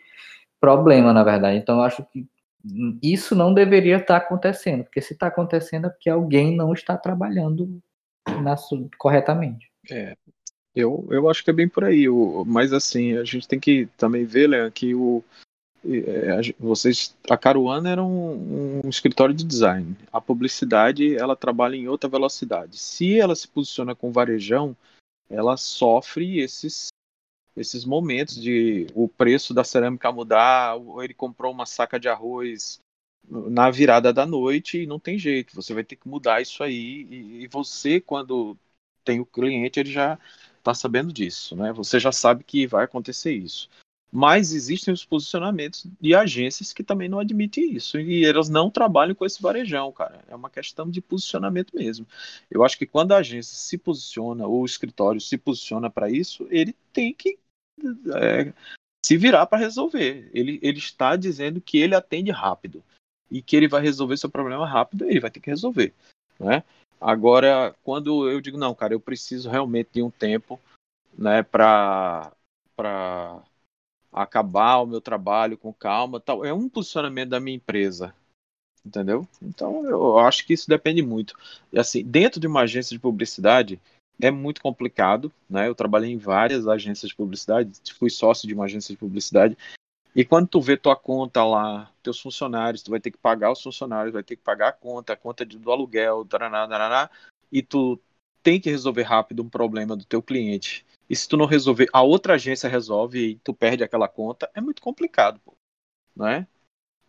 [0.58, 1.58] problema, na verdade.
[1.58, 2.26] Então, eu acho que
[3.02, 6.96] isso não deveria estar tá acontecendo, porque se está acontecendo é porque alguém não está
[6.96, 7.80] trabalhando
[8.42, 8.56] na,
[8.98, 9.70] corretamente.
[9.90, 10.16] É,
[10.74, 13.88] eu, eu acho que é bem por aí, o, mas assim, a gente tem que
[13.98, 15.22] também ver, Leon, que o,
[16.58, 19.96] vocês a Caruana era um, um, escritório de design.
[20.12, 22.78] A publicidade ela trabalha em outra velocidade.
[22.78, 24.76] Se ela se posiciona com varejão,
[25.28, 26.88] ela sofre esses
[27.56, 32.78] esses momentos de o preço da cerâmica mudar, ou ele comprou uma saca de arroz
[33.28, 35.54] na virada da noite e não tem jeito.
[35.54, 38.56] Você vai ter que mudar isso aí e, e você quando
[39.04, 40.18] tem o cliente ele já
[40.58, 41.72] está sabendo disso, né?
[41.72, 43.70] Você já sabe que vai acontecer isso.
[44.10, 47.98] Mas existem os posicionamentos de agências que também não admitem isso.
[47.98, 50.24] E elas não trabalham com esse varejão, cara.
[50.28, 52.06] É uma questão de posicionamento mesmo.
[52.50, 56.46] Eu acho que quando a agência se posiciona, ou o escritório se posiciona para isso,
[56.50, 57.38] ele tem que
[58.14, 58.52] é,
[59.04, 60.30] se virar para resolver.
[60.32, 62.82] Ele, ele está dizendo que ele atende rápido.
[63.28, 65.92] E que ele vai resolver seu problema rápido, ele vai ter que resolver.
[66.38, 66.62] Né?
[67.00, 70.60] Agora, quando eu digo, não, cara, eu preciso realmente de um tempo
[71.16, 72.32] né, para
[74.16, 76.44] acabar o meu trabalho com calma, tal.
[76.44, 78.14] É um posicionamento da minha empresa,
[78.84, 79.28] entendeu?
[79.42, 81.34] Então eu acho que isso depende muito.
[81.72, 83.80] E assim, dentro de uma agência de publicidade,
[84.20, 85.68] é muito complicado, né?
[85.68, 89.56] Eu trabalhei em várias agências de publicidade, fui sócio de uma agência de publicidade,
[90.14, 93.62] e quando tu vê tua conta lá, teus funcionários, tu vai ter que pagar os
[93.62, 97.10] funcionários, vai ter que pagar a conta, a conta do aluguel, taraná, taraná,
[97.52, 98.00] e tu
[98.42, 100.85] tem que resolver rápido um problema do teu cliente.
[101.08, 104.60] E se tu não resolver, a outra agência resolve e tu perde aquela conta, é
[104.60, 105.56] muito complicado, pô,
[106.16, 106.46] né?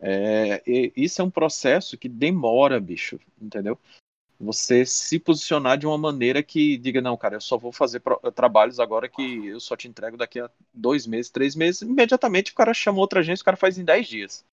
[0.00, 0.62] É,
[0.96, 3.78] isso é um processo que demora, bicho, entendeu?
[4.40, 8.00] você se posicionar de uma maneira que diga, não, cara, eu só vou fazer
[8.34, 12.54] trabalhos agora que eu só te entrego daqui a dois meses, três meses, imediatamente o
[12.54, 14.44] cara chama outra agência, o cara faz em dez dias.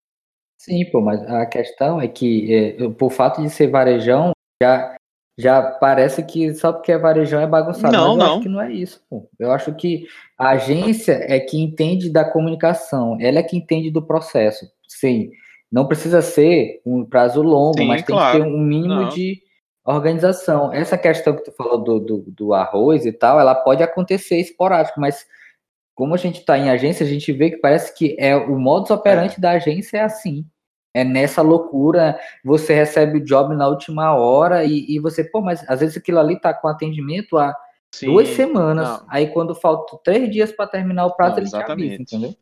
[0.58, 4.32] Sim, pô, mas a questão é que, é, por fato de ser varejão,
[4.62, 4.96] já,
[5.38, 7.92] já parece que só porque é varejão é bagunçado.
[7.92, 8.34] Não, mas eu não.
[8.34, 9.30] acho que não é isso, pô.
[9.38, 10.06] Eu acho que
[10.38, 14.66] a agência é que entende da comunicação, ela é que entende do processo.
[14.88, 15.30] Sim,
[15.72, 18.38] não precisa ser um prazo longo, Sim, mas tem claro.
[18.38, 19.10] que ter um mínimo Não.
[19.10, 19.42] de
[19.84, 20.72] organização.
[20.72, 25.00] Essa questão que tu falou do, do, do arroz e tal, ela pode acontecer esporádico,
[25.00, 25.26] mas
[25.94, 28.92] como a gente está em agência, a gente vê que parece que é o modus
[28.92, 30.46] operandi da agência é assim.
[30.96, 35.62] É nessa loucura, você recebe o job na última hora e, e você, pô, mas
[35.70, 37.54] às vezes aquilo ali tá com atendimento há
[37.94, 38.88] Sim, duas semanas.
[39.02, 39.06] não.
[39.10, 42.02] Aí quando faltam três dias para terminar o prazo, Não, ele te avisa, exatamente.
[42.02, 42.36] entendeu?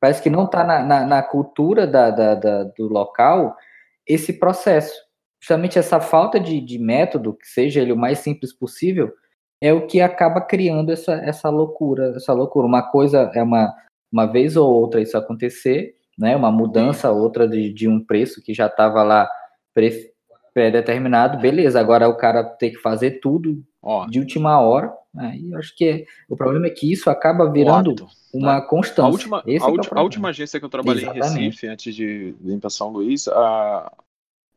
[0.00, 3.56] Parece que não tá na, na, na cultura da, da- da- do local
[4.04, 4.92] esse processo.
[5.40, 9.12] Justamente essa falta de, de método, que seja ele o mais simples possível,
[9.60, 12.66] é o que acaba criando essa, essa loucura, essa loucura.
[12.66, 13.72] Uma coisa é uma,
[14.12, 16.36] uma vez ou outra isso acontecer, né?
[16.36, 19.28] Uma mudança outra de, de um preço que já estava lá
[19.74, 20.12] pre-
[20.54, 21.80] pré-determinado, beleza.
[21.80, 25.84] Agora o cara ter que fazer tudo Ó, de última hora, aí eu acho que
[25.88, 28.66] é- o problema é que isso acaba virando hábito, uma né?
[28.66, 29.02] constância.
[29.06, 31.12] A última, a, é é a última agência que eu trabalhei em Exatamente.
[31.12, 33.92] Recife, antes de vir para São Luís, a,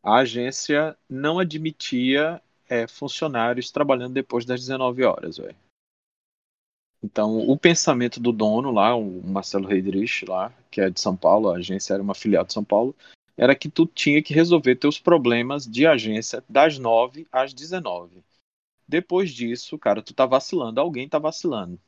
[0.02, 5.56] a agência não admitia é, funcionários trabalhando depois das 19 horas, velho.
[7.02, 11.50] Então, o pensamento do dono lá, o Marcelo Heidrich lá, que é de São Paulo,
[11.50, 12.94] a agência era uma filial de São Paulo,
[13.36, 18.24] era que tu tinha que resolver teus problemas de agência das 9 às 19.
[18.88, 21.78] Depois disso, cara, tu tá vacilando, alguém tá vacilando,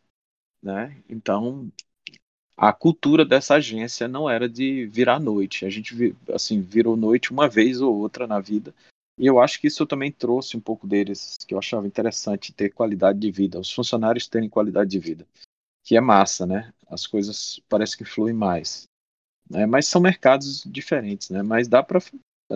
[0.62, 0.97] né?
[1.09, 1.71] Então,
[2.57, 5.64] a cultura dessa agência não era de virar noite.
[5.64, 8.75] A gente assim virou noite uma vez ou outra na vida.
[9.18, 12.70] E eu acho que isso também trouxe um pouco deles, que eu achava interessante ter
[12.70, 15.26] qualidade de vida, os funcionários terem qualidade de vida,
[15.85, 16.72] que é massa, né?
[16.88, 18.85] As coisas parece que fluem mais,
[19.50, 19.66] né?
[19.66, 21.42] Mas são mercados diferentes, né?
[21.42, 21.98] Mas dá para,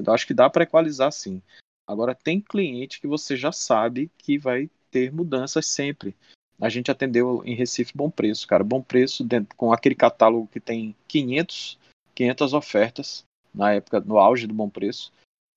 [0.08, 1.42] acho que dá para equalizar sim.
[1.84, 6.14] Agora tem cliente que você já sabe que vai ter mudanças sempre.
[6.60, 8.62] A gente atendeu em Recife Bom Preço, cara.
[8.62, 11.76] Bom Preço dentro, com aquele catálogo que tem 500,
[12.14, 15.12] 500 ofertas na época, no auge do Bom Preço.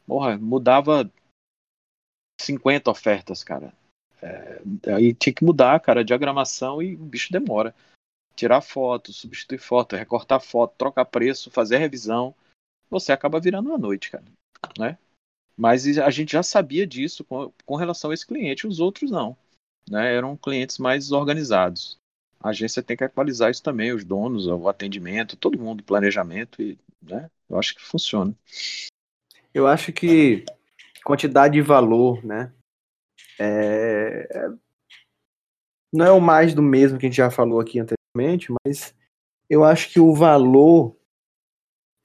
[0.05, 1.11] Porra, mudava
[2.41, 3.73] 50 ofertas, cara.
[4.21, 4.61] É,
[4.93, 7.73] aí tinha que mudar, cara, a diagramação e o bicho demora.
[8.35, 12.35] Tirar foto, substituir foto, recortar foto, trocar preço, fazer revisão.
[12.89, 14.25] Você acaba virando uma noite, cara.
[14.77, 14.97] Né?
[15.57, 19.37] Mas a gente já sabia disso com, com relação a esse cliente, os outros não
[19.89, 21.97] né, eram clientes mais organizados.
[22.39, 26.77] A agência tem que atualizar isso também, os donos, o atendimento, todo mundo, planejamento, e
[27.01, 28.35] né, eu acho que funciona.
[29.55, 30.43] Eu acho que
[31.05, 32.51] quantidade e valor, né?
[33.39, 34.49] é- é-
[35.93, 38.93] Não é o mais do mesmo que a gente já falou aqui anteriormente, mas
[39.49, 40.97] eu acho que o valor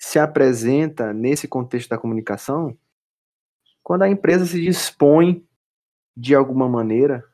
[0.00, 2.78] se apresenta nesse contexto da comunicação
[3.82, 5.44] quando a empresa se dispõe
[6.16, 7.24] de alguma maneira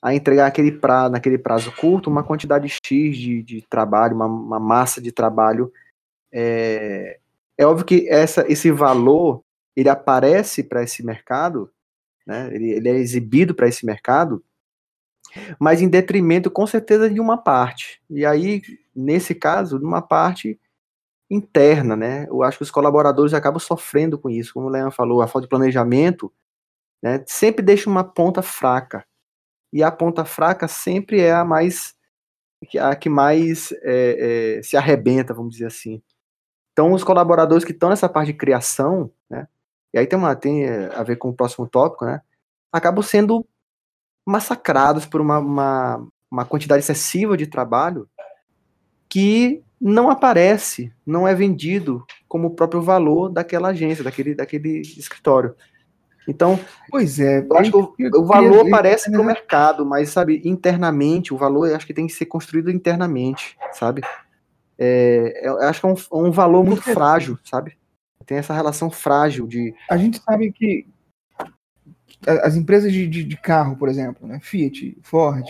[0.00, 4.60] a entregar aquele prazo, naquele prazo curto uma quantidade X de, de trabalho, uma, uma
[4.60, 5.72] massa de trabalho.
[6.32, 7.19] É,
[7.60, 9.44] é óbvio que essa, esse valor
[9.76, 11.70] ele aparece para esse mercado,
[12.26, 12.48] né?
[12.54, 14.42] ele, ele é exibido para esse mercado,
[15.58, 18.00] mas em detrimento, com certeza, de uma parte.
[18.08, 18.62] E aí,
[18.96, 20.58] nesse caso, de uma parte
[21.28, 22.26] interna, né?
[22.28, 24.54] Eu acho que os colaboradores acabam sofrendo com isso.
[24.54, 26.32] Como o Leandro falou, a falta de planejamento
[27.02, 29.06] né, sempre deixa uma ponta fraca.
[29.70, 31.94] E a ponta fraca sempre é a mais
[32.78, 36.02] a que mais é, é, se arrebenta, vamos dizer assim.
[36.80, 39.46] Então, os colaboradores que estão nessa parte de criação, né,
[39.92, 42.22] e aí tem, uma, tem a ver com o próximo tópico, né,
[42.72, 43.46] acabam sendo
[44.26, 48.08] massacrados por uma, uma, uma quantidade excessiva de trabalho
[49.10, 55.54] que não aparece, não é vendido como o próprio valor daquela agência, daquele, daquele escritório.
[56.26, 56.58] Então,
[56.90, 57.46] Pois é.
[57.46, 61.36] eu acho que o, eu o valor aparece para o mercado, mas, sabe, internamente, o
[61.36, 64.00] valor acho que tem que ser construído internamente, sabe?
[64.82, 67.76] É, eu acho que é um, um valor muito frágil, sabe?
[68.24, 69.74] Tem essa relação frágil de.
[69.90, 70.86] A gente sabe que,
[72.26, 74.40] as empresas de, de, de, carro, por exemplo, né?
[74.40, 75.44] Fiat, Ford,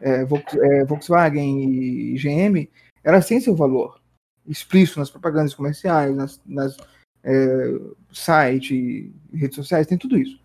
[0.00, 2.68] é, é, Volkswagen e GM,
[3.04, 4.00] elas têm seu valor
[4.48, 6.76] explícito nas propagandas comerciais, nas, nas
[7.22, 7.78] é,
[8.12, 10.40] site, redes sociais, tem tudo isso.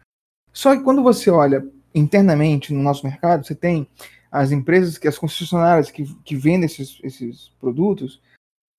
[0.54, 3.88] Só que quando você olha internamente no nosso mercado, você tem
[4.32, 8.22] as empresas, que as concessionárias que, que vendem esses, esses produtos,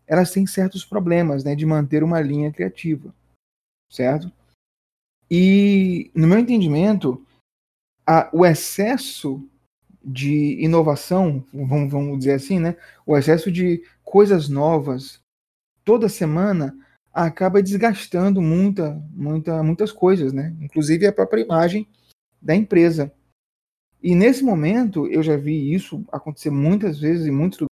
[0.07, 3.15] elas têm certos problemas né, de manter uma linha criativa,
[3.91, 4.33] certo?
[5.31, 7.25] E, no meu entendimento,
[8.07, 9.47] a, o excesso
[10.05, 12.77] de inovação, vamos, vamos dizer assim, né?
[13.07, 15.21] O excesso de coisas novas
[15.85, 16.77] toda semana
[17.13, 20.55] acaba desgastando muita, muita, muitas coisas, né?
[20.61, 21.87] Inclusive a própria imagem
[22.41, 23.13] da empresa.
[24.03, 27.65] E nesse momento eu já vi isso acontecer muitas vezes em muitos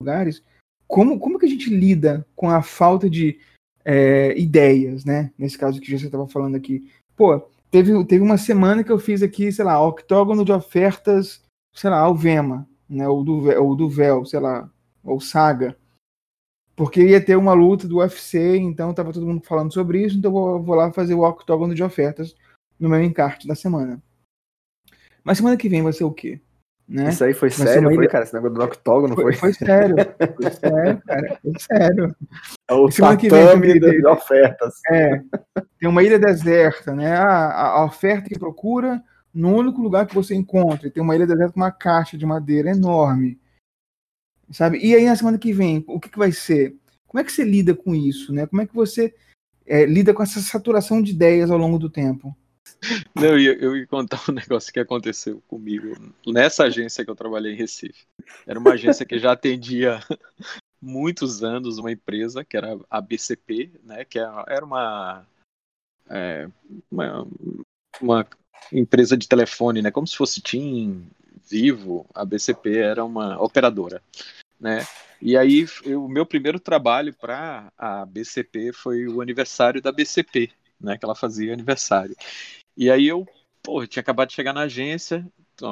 [0.00, 0.42] lugares.
[0.86, 3.40] Como, como que a gente lida com a falta de
[3.84, 5.32] é, ideias, né?
[5.38, 6.90] Nesse caso que você estava falando aqui.
[7.16, 11.90] Pô, teve, teve uma semana que eu fiz aqui, sei lá, octógono de ofertas sei
[11.90, 14.70] lá, Alvema, né, ou do, ou do Véu, sei lá,
[15.02, 15.76] ou Saga.
[16.76, 20.30] Porque ia ter uma luta do UFC, então tava todo mundo falando sobre isso, então
[20.30, 22.34] eu vou, vou lá fazer o octógono de ofertas
[22.78, 24.02] no meu encarte da semana.
[25.24, 26.40] Mas semana que vem vai ser o quê?
[26.86, 27.08] Né?
[27.08, 28.24] Isso aí foi sério, foi, cara?
[28.24, 29.32] Esse negócio do octógono foi?
[29.32, 29.96] Foi, foi sério,
[30.36, 32.16] foi sério, cara, foi sério.
[32.68, 32.88] É o
[33.56, 34.74] vem tem, de ofertas.
[34.90, 35.22] É,
[35.80, 37.16] tem uma ilha deserta, né?
[37.16, 40.90] A, a oferta que procura no único lugar que você encontra.
[40.90, 43.40] Tem uma ilha deserta com uma caixa de madeira enorme.
[44.50, 44.78] Sabe?
[44.78, 46.76] E aí na semana que vem, o que, que vai ser?
[47.06, 48.30] Como é que você lida com isso?
[48.30, 48.46] Né?
[48.46, 49.14] Como é que você
[49.66, 52.36] é, lida com essa saturação de ideias ao longo do tempo?
[53.14, 55.94] Não, eu eu ia contar um negócio que aconteceu comigo
[56.26, 58.06] nessa agência que eu trabalhei em Recife.
[58.46, 60.00] Era uma agência que já atendia
[60.80, 64.04] muitos anos uma empresa que era a BCP, né?
[64.04, 65.26] Que era uma,
[66.08, 66.48] é,
[66.90, 67.26] uma,
[68.00, 68.26] uma
[68.72, 69.90] empresa de telefone, né?
[69.90, 71.06] Como se fosse TIM,
[71.48, 74.02] Vivo, a BCP era uma operadora,
[74.58, 74.86] né?
[75.20, 80.50] E aí o meu primeiro trabalho para a BCP foi o aniversário da BCP,
[80.84, 80.98] né?
[80.98, 82.16] Que ela fazia aniversário.
[82.76, 83.26] E aí eu,
[83.62, 85.26] pô, tinha acabado de chegar na agência,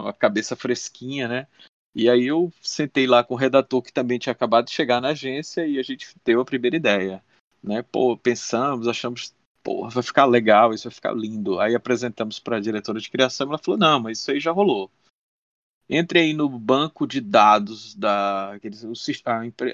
[0.08, 1.46] a cabeça fresquinha, né?
[1.94, 5.08] E aí eu sentei lá com o redator que também tinha acabado de chegar na
[5.08, 7.22] agência e a gente teve a primeira ideia,
[7.62, 7.82] né?
[7.82, 11.60] Pô, pensamos, achamos porra, vai ficar legal, isso vai ficar lindo.
[11.60, 14.90] Aí apresentamos para a diretora de criação, ela falou: "Não, mas isso aí já rolou".
[15.88, 18.52] Entre aí no banco de dados da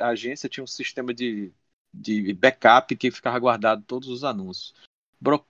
[0.01, 1.53] a agência tinha um sistema de,
[1.94, 4.74] de backup que ficava guardado todos os anúncios.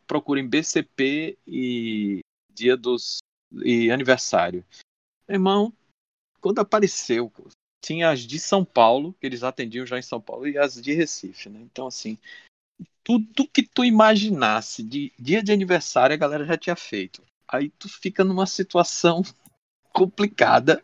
[0.07, 2.20] Procurem BCP e
[2.52, 3.18] dia dos
[3.52, 4.64] e aniversário.
[5.28, 5.72] Irmão,
[6.40, 7.33] quando apareceu,
[7.85, 10.92] tinha as de São Paulo, que eles atendiam já em São Paulo, e as de
[10.92, 11.61] Recife, né?
[11.61, 12.18] Então, assim,
[13.02, 17.22] tudo que tu imaginasse de dia de aniversário a galera já tinha feito.
[17.46, 19.22] Aí tu fica numa situação
[19.92, 20.83] complicada,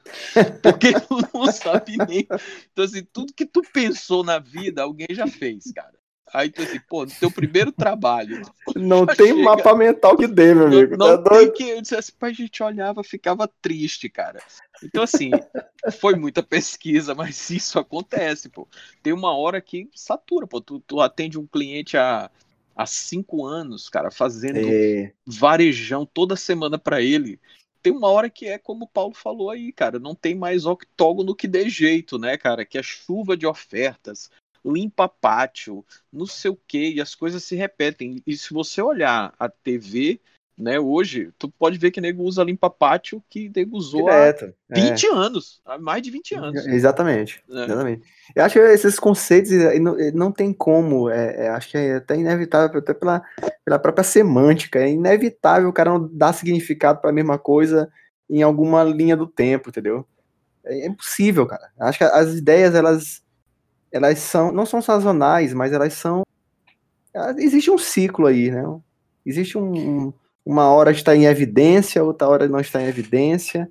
[0.63, 2.27] porque tu não sabe nem.
[2.73, 5.95] Então, assim, tudo que tu pensou na vida, alguém já fez, cara.
[6.35, 8.43] Aí tu assim, pô, no teu primeiro trabalho.
[8.75, 9.43] Não tem chega...
[9.43, 10.97] mapa mental que dê, meu amigo.
[10.97, 11.63] Não, não tá tem que.
[11.63, 14.43] Eu disse assim, a gente olhava, ficava triste, cara.
[14.83, 15.31] Então, assim,
[16.01, 18.67] foi muita pesquisa, mas isso acontece, pô.
[19.01, 20.61] Tem uma hora que satura, pô.
[20.61, 22.29] Tu, tu atende um cliente há,
[22.75, 25.13] há cinco anos, cara, fazendo é.
[25.25, 27.39] varejão toda semana para ele
[27.81, 31.35] tem uma hora que é como o Paulo falou aí, cara, não tem mais octógono
[31.35, 32.65] que dê jeito, né, cara?
[32.65, 34.31] Que a chuva de ofertas,
[34.65, 38.23] limpa pátio, não sei o que, e as coisas se repetem.
[38.27, 40.21] E se você olhar a TV,
[40.57, 44.75] né, hoje, tu pode ver que nego usa limpa pátio que nego usou Direto, há
[44.75, 45.11] 20 é.
[45.13, 46.67] anos, há mais de 20 anos.
[46.67, 47.65] Exatamente, é.
[47.65, 48.03] exatamente.
[48.35, 49.51] Eu acho que esses conceitos
[49.81, 53.23] não, não tem como, é, é, acho que é até inevitável, até pela,
[53.65, 57.91] pela própria semântica, é inevitável o cara não dar significado para a mesma coisa
[58.31, 60.07] em alguma linha do tempo, entendeu?
[60.65, 61.71] É impossível, cara.
[61.79, 63.24] Acho que as ideias, elas
[63.95, 66.25] elas são, não são sazonais, mas elas são.
[67.39, 68.65] Existe um ciclo aí, né?
[69.25, 70.13] Existe um,
[70.45, 73.71] uma hora está em evidência, outra hora não está em evidência,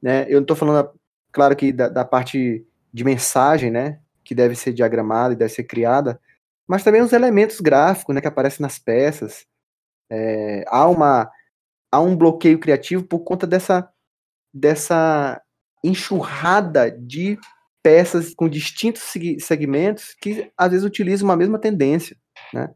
[0.00, 0.26] né?
[0.28, 0.90] Eu não estou falando,
[1.32, 3.98] claro que da, da, parte de mensagem, né?
[4.22, 6.20] Que deve ser diagramada e deve ser criada,
[6.68, 8.20] mas também os elementos gráficos, né?
[8.20, 9.46] Que aparecem nas peças.
[10.10, 11.30] É, há uma
[11.90, 13.88] há um bloqueio criativo por conta dessa
[14.52, 15.40] dessa
[15.82, 17.38] enxurrada de
[17.82, 19.02] peças com distintos
[19.40, 22.16] segmentos que às vezes utilizam uma mesma tendência,
[22.52, 22.70] né?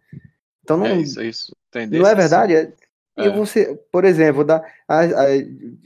[0.62, 1.56] Então não é isso, é isso.
[1.70, 2.54] Tendência, não é verdade?
[2.54, 2.72] É,
[3.16, 3.26] é.
[3.26, 5.26] E você, por exemplo, da, a, a,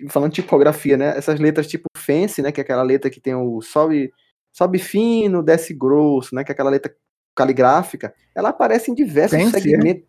[0.09, 1.17] falando de tipografia, né?
[1.17, 2.51] Essas letras tipo Fence, né?
[2.51, 4.13] Que é aquela letra que tem o sobe,
[4.53, 6.43] sobe fino, desce grosso, né?
[6.43, 6.95] Que é aquela letra
[7.35, 8.15] caligráfica.
[8.35, 9.61] Ela aparece em diversos Fence, é?
[9.61, 10.05] segmentos.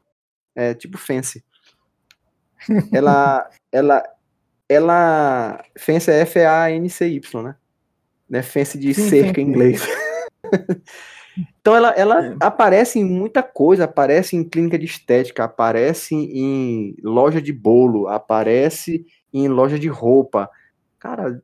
[0.55, 0.69] É?
[0.69, 1.43] é, tipo Fence.
[2.91, 4.03] ela, ela,
[4.69, 7.55] ela, fence é F-A-N-C-Y, né?
[8.31, 9.81] Não é fence de Sim, cerca sim, em inglês.
[11.59, 12.35] então ela, ela É.
[12.39, 19.05] aparece em muita coisa, aparece em clínica de estética, aparece em loja de bolo, aparece
[19.33, 20.49] em loja de roupa.
[20.97, 21.41] Cara,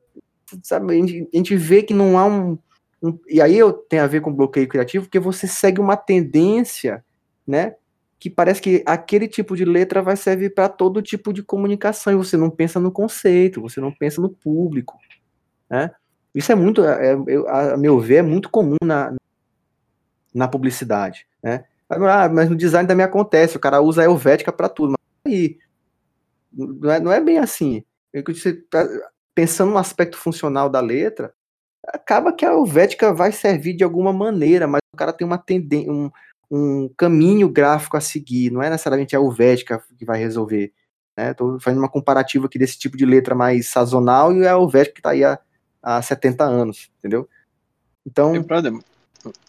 [0.62, 2.58] sabe, a gente, a gente vê que não há um,
[3.02, 7.04] um- E aí eu tenho a ver com bloqueio criativo, porque você segue uma tendência,
[7.46, 7.74] né?
[8.18, 12.16] Que parece que aquele tipo de letra vai servir para todo tipo de comunicação, e
[12.16, 14.96] você não pensa no conceito, você não pensa no público,
[15.70, 15.90] né?
[16.38, 19.12] Isso é muito, é- é- eu- a, meu ver, é muito comum na,
[20.32, 21.64] na publicidade, né?
[21.90, 25.58] Ah, mas no design também acontece, o cara usa a Helvética para tudo, mas aí,
[26.52, 27.82] não é, não é bem assim.
[28.12, 28.86] É você tá
[29.34, 31.34] pensando no aspecto funcional da letra,
[31.88, 35.90] acaba que a Helvética vai servir de alguma maneira, mas o cara tem uma tendência,
[35.90, 36.08] um,
[36.48, 40.72] um caminho gráfico a seguir, não é necessariamente a Helvética que vai resolver.
[41.16, 41.34] Né?
[41.34, 45.00] Tô fazendo uma comparativa aqui desse tipo de letra mais sazonal e a Helvética que
[45.00, 45.36] está aí há,
[45.82, 47.28] há 70 anos, entendeu?
[48.06, 48.34] Então.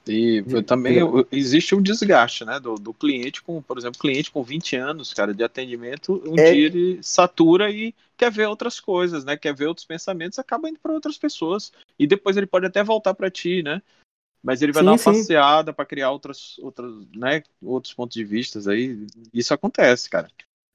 [0.07, 0.63] E Diga.
[0.63, 0.97] também
[1.31, 5.33] existe um desgaste, né, do, do cliente com, por exemplo, cliente com 20 anos, cara,
[5.33, 6.51] de atendimento, um É.
[6.51, 10.79] dia ele satura e quer ver outras coisas, né, quer ver outros pensamentos, acaba indo
[10.79, 11.71] para outras pessoas.
[11.97, 13.81] E depois ele pode até voltar para ti, né?
[14.41, 15.03] Mas ele vai Sim, dar uma sim.
[15.03, 19.05] passeada para criar outras, outras, né, outros pontos de vistas aí.
[19.33, 20.29] Isso acontece, cara.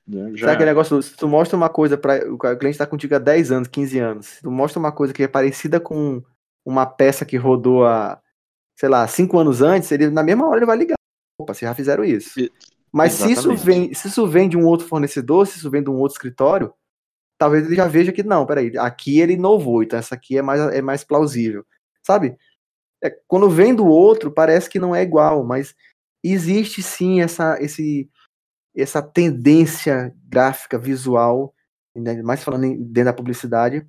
[0.06, 0.46] Né, Já...
[0.46, 3.50] Sabe aquele negócio, se tu mostra uma coisa para o cliente está contigo há 10
[3.50, 6.22] anos, 15 anos, se tu mostra uma coisa que é parecida com
[6.64, 8.20] uma peça que rodou há,
[8.78, 10.94] sei lá, 5 anos antes, ele na mesma hora ele vai ligar.
[11.40, 12.38] Opa, vocês já fizeram isso.
[12.38, 12.52] E-
[12.92, 15.90] Mas se isso, vem, se isso vem de um outro fornecedor, se isso vem de
[15.90, 16.72] um outro escritório,
[17.38, 20.60] talvez ele já veja que não, peraí, aqui ele inovou, então essa aqui é mais,
[20.60, 21.66] é mais plausível.
[22.06, 22.36] Sabe?
[23.02, 25.74] É, quando vem do outro, parece que não é igual, mas
[26.22, 28.08] existe sim essa, esse,
[28.74, 31.54] essa tendência gráfica, visual,
[31.94, 33.86] né, mais falando dentro da publicidade,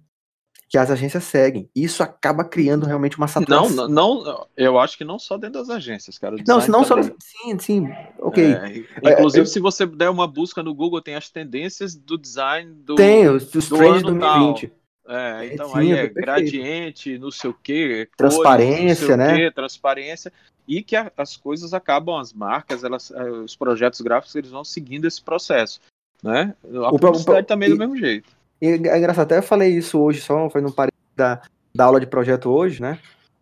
[0.70, 1.70] que as agências seguem.
[1.76, 3.88] Isso acaba criando realmente uma saturação.
[3.88, 6.36] não, não, eu acho que não só dentro das agências, cara.
[6.48, 7.02] Não, não só.
[7.20, 7.88] Sim, sim,
[8.20, 8.44] ok.
[8.44, 12.74] É, inclusive, eu- se você der uma busca no Google, tem as tendências do design
[12.74, 12.96] do.
[12.96, 14.72] Tem os, os do trends de ano 2020.
[15.08, 16.26] É, então Sim, aí é é perfeito.
[16.26, 19.34] gradiente, não sei o quê, Transparência, cores, sei né?
[19.34, 20.34] O quê, transparência.
[20.68, 24.64] E que a- as coisas acabam, as marcas, elas, eh, os projetos gráficos, eles vão
[24.64, 25.80] seguindo esse processo.
[26.24, 26.54] Né?
[26.64, 28.30] A O pro- publicidade o- também é do e- mesmo jeito.
[28.62, 31.42] E é engraçado, até eu falei isso hoje, só foi no parede da,
[31.74, 32.98] da aula de projeto hoje, né?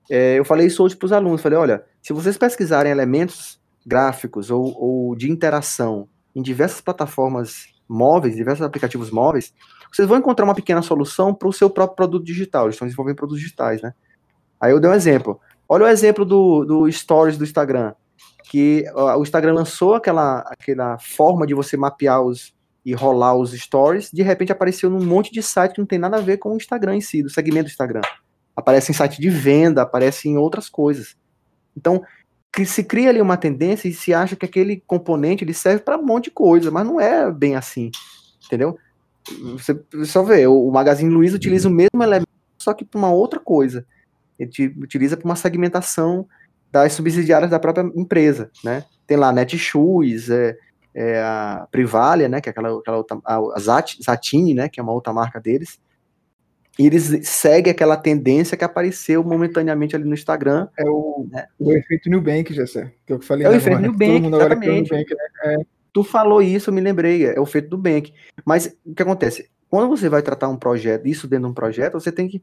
[0.10, 1.42] É, eu falei isso hoje para os alunos.
[1.42, 8.36] Falei, olha, se vocês pesquisarem elementos gráficos ou, ou de interação em diversas plataformas móveis,
[8.36, 9.54] diversos aplicativos móveis,
[9.92, 12.66] vocês vão encontrar uma pequena solução para o seu próprio produto digital.
[12.66, 13.94] Eles estão desenvolvendo produtos digitais, né?
[14.60, 15.40] Aí eu dei um exemplo.
[15.74, 17.96] Olha o exemplo do, do Stories do Instagram,
[18.44, 22.54] que ó, o Instagram lançou aquela, aquela forma de você mapear os,
[22.86, 26.18] e rolar os stories, de repente apareceu num monte de site que não tem nada
[26.18, 28.02] a ver com o Instagram em si, do segmento do Instagram.
[28.56, 31.16] Aparece em site de venda, aparece em outras coisas.
[31.76, 32.04] Então,
[32.66, 36.06] se cria ali uma tendência e se acha que aquele componente ele serve para um
[36.06, 37.90] monte de coisa, mas não é bem assim,
[38.46, 38.78] entendeu?
[39.54, 43.40] Você só vê, o Magazine Luiza utiliza o mesmo elemento, só que para uma outra
[43.40, 43.88] coisa.
[44.44, 46.28] Ele utiliza para uma segmentação
[46.72, 48.84] das subsidiárias da própria empresa, né?
[49.06, 50.58] Tem lá Netshoes, é,
[50.94, 54.84] é a Privalia, né, que é aquela, aquela outra, a Zat, Zatini, né, que é
[54.84, 55.80] uma outra marca deles.
[56.78, 60.68] E eles seguem aquela tendência que apareceu momentaneamente ali no Instagram.
[60.78, 61.48] É o, É.
[61.60, 62.92] o efeito Nubank, sei.
[63.06, 63.82] Que eu falei É o né, efeito.
[63.82, 64.92] Nubank, o exatamente.
[64.92, 65.16] Nubank,
[65.46, 65.58] né?
[65.94, 68.12] Tu falou isso, eu me lembrei, é o feito do Bank.
[68.44, 69.48] Mas o que acontece?
[69.70, 72.42] Quando você vai tratar um projeto, isso dentro de um projeto, você tem que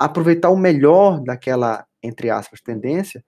[0.00, 3.22] aproveitar o melhor daquela, entre aspas, tendência,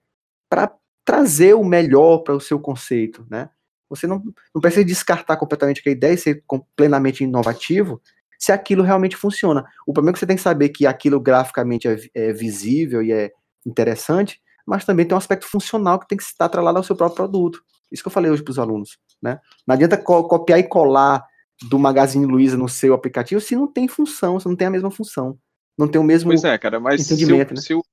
[0.49, 0.73] para
[1.05, 3.49] trazer o melhor para o seu conceito, né?
[3.89, 4.23] Você não,
[4.55, 6.43] não precisa descartar completamente a ideia e ser
[6.75, 8.01] plenamente inovativo
[8.39, 9.63] se aquilo realmente funciona.
[9.85, 13.11] O problema é que você tem que saber que aquilo graficamente é, é visível e
[13.11, 13.31] é
[13.65, 17.15] interessante, mas também tem um aspecto funcional que tem que estar atrelado ao seu próprio
[17.17, 17.61] produto.
[17.91, 19.39] Isso que eu falei hoje para os alunos, né?
[19.67, 21.23] Não adianta co- copiar e colar
[21.69, 24.89] do Magazine Luiza no seu aplicativo se não tem função, se não tem a mesma
[24.89, 25.37] função.
[25.77, 26.29] Não tem o mesmo.
[26.29, 27.61] Pois é, cara, mas se entendimento, o, né?
[27.61, 27.83] se, o,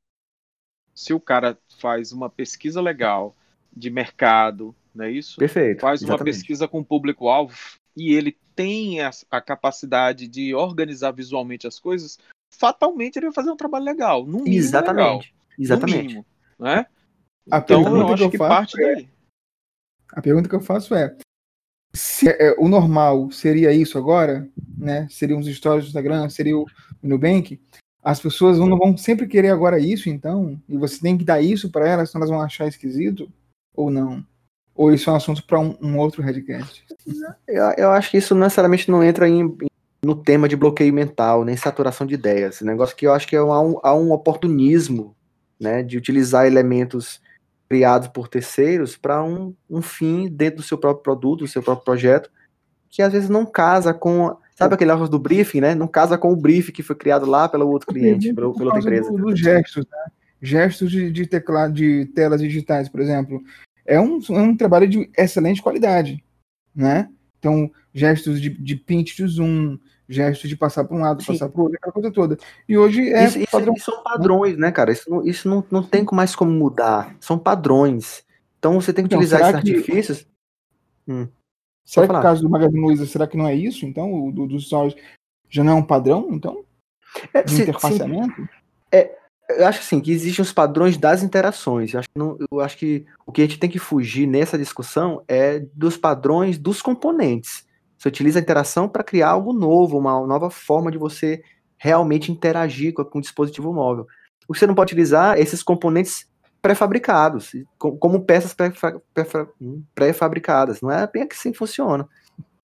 [0.95, 3.35] se o cara faz uma pesquisa legal
[3.73, 5.39] de mercado, não é isso?
[5.39, 5.81] Perfeito.
[5.81, 6.35] Faz uma exatamente.
[6.35, 7.57] pesquisa com o público-alvo
[7.97, 12.19] e ele tem a, a capacidade de organizar visualmente as coisas,
[12.51, 14.27] fatalmente ele vai fazer um trabalho legal.
[14.27, 14.65] No mínimo, legal.
[14.67, 15.35] Exatamente.
[15.57, 16.03] No Exatamente.
[16.03, 16.27] mínimo,
[16.59, 16.87] né?
[17.51, 19.09] A Então pergunta eu que acho eu que faço parte daí.
[20.13, 21.17] A pergunta que eu faço é:
[21.93, 25.07] se é, o normal seria isso agora, né?
[25.11, 26.67] Seriam os stories do Instagram, seria o
[27.03, 27.61] Nubank?
[28.03, 31.71] As pessoas não vão sempre querer agora isso, então, e você tem que dar isso
[31.71, 33.31] para elas, senão elas vão achar esquisito
[33.75, 34.25] ou não?
[34.75, 36.85] Ou isso é um assunto para um, um, outro Redcast?
[37.47, 39.55] Eu, eu, acho que isso necessariamente não entra em,
[40.03, 42.57] no tema de bloqueio mental, nem saturação de ideias.
[42.57, 45.15] Esse negócio que eu acho que é um, há um oportunismo
[45.61, 47.21] né, de utilizar elementos
[47.71, 51.85] criados por terceiros para um, um fim dentro do seu próprio produto, do seu próprio
[51.85, 52.29] projeto,
[52.89, 54.37] que às vezes não casa com.
[54.57, 55.75] Sabe aquele negócio do briefing, né?
[55.75, 58.81] Não casa com o briefing que foi criado lá pelo outro cliente, pela, pela outra
[58.81, 59.11] empresa.
[59.13, 60.13] Dos gestos, né?
[60.43, 63.41] Gestos de, de teclado, de telas digitais, por exemplo.
[63.87, 66.23] É um, é um trabalho de excelente qualidade,
[66.75, 67.09] né?
[67.39, 69.79] Então, gestos de, de pinch de zoom,
[70.11, 71.33] gestos de passar para um lado, Sim.
[71.33, 72.37] passar para o outro, aquela coisa toda.
[72.69, 73.25] E hoje é.
[73.25, 73.75] Isso, isso, padrão...
[73.75, 74.93] isso são padrões, né, cara?
[74.93, 77.17] Isso, não, isso não, não tem mais como mudar.
[77.21, 78.25] São padrões.
[78.59, 79.71] Então você tem que então, utilizar esses que...
[79.71, 80.27] artifícios.
[81.09, 81.29] Hum.
[81.85, 83.87] Será que o caso do Magazine Luiza, será que não é isso?
[83.87, 84.95] Então, o do, dos stories
[85.49, 86.65] já não é um padrão, então?
[87.35, 88.49] É, de interfaceamento?
[88.93, 89.17] É,
[89.49, 91.93] eu acho assim, que existem os padrões das interações.
[91.93, 95.25] Eu acho, não, eu acho que o que a gente tem que fugir nessa discussão
[95.27, 97.65] é dos padrões dos componentes.
[98.01, 101.43] Você utiliza a interação para criar algo novo, uma nova forma de você
[101.77, 104.07] realmente interagir com, com o dispositivo móvel.
[104.49, 106.27] O que você não pode utilizar é esses componentes
[106.63, 108.57] pré-fabricados, como peças
[109.95, 110.81] pré-fabricadas.
[110.81, 112.09] Não é bem assim que funciona.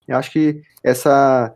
[0.08, 1.54] Eu acho que essa,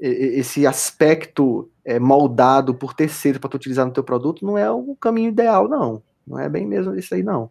[0.00, 4.96] esse aspecto é, moldado por terceiro para tu utilizar no teu produto não é o
[4.96, 6.02] caminho ideal, não.
[6.26, 7.48] Não é bem mesmo isso aí, não.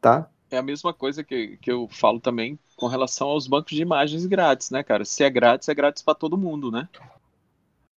[0.00, 0.28] Tá?
[0.50, 4.24] É a mesma coisa que, que eu falo também com relação aos bancos de imagens
[4.26, 5.04] grátis, né, cara?
[5.04, 6.88] Se é grátis, é grátis para todo mundo, né?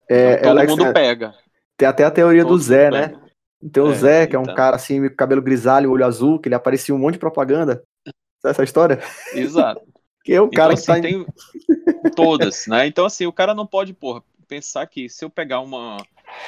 [0.09, 1.35] É, então, todo Alex, mundo pega.
[1.77, 3.19] Tem até a teoria todo do Zé, né?
[3.71, 4.55] Tem o é, Zé, que é um então.
[4.55, 7.83] cara assim, cabelo grisalho, olho azul, que ele aparecia um monte de propaganda.
[8.41, 8.99] Sabe essa história?
[9.33, 9.81] Exato.
[10.23, 12.87] que é o cara então, que assim, tá tem todas, né?
[12.87, 15.97] Então assim, o cara não pode, porra, pensar que se eu pegar uma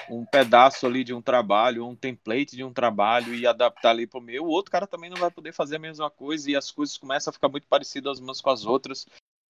[0.09, 4.19] um pedaço ali de um trabalho, um template de um trabalho e adaptar ali para
[4.19, 6.71] o meu, o outro cara também não vai poder fazer a mesma coisa e as
[6.71, 9.05] coisas começam a ficar muito parecidas umas com as outras.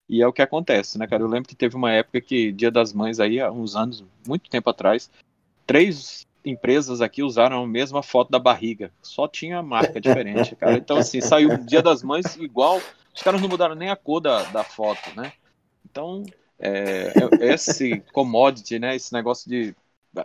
[0.08, 1.24] E é o que acontece, né, cara?
[1.24, 4.50] Eu lembro que teve uma época que, Dia das Mães, aí, há uns anos, muito
[4.50, 5.10] tempo atrás,
[5.66, 8.92] três empresas aqui usaram a mesma foto da barriga.
[9.02, 10.78] Só tinha marca diferente, cara.
[10.78, 12.82] Então, assim, saiu Dia das Mães igual.
[13.16, 15.32] Os caras não mudaram nem a cor da, da foto, né?
[15.90, 16.24] Então,
[16.60, 18.96] é, é esse commodity, né?
[18.96, 19.76] Esse negócio de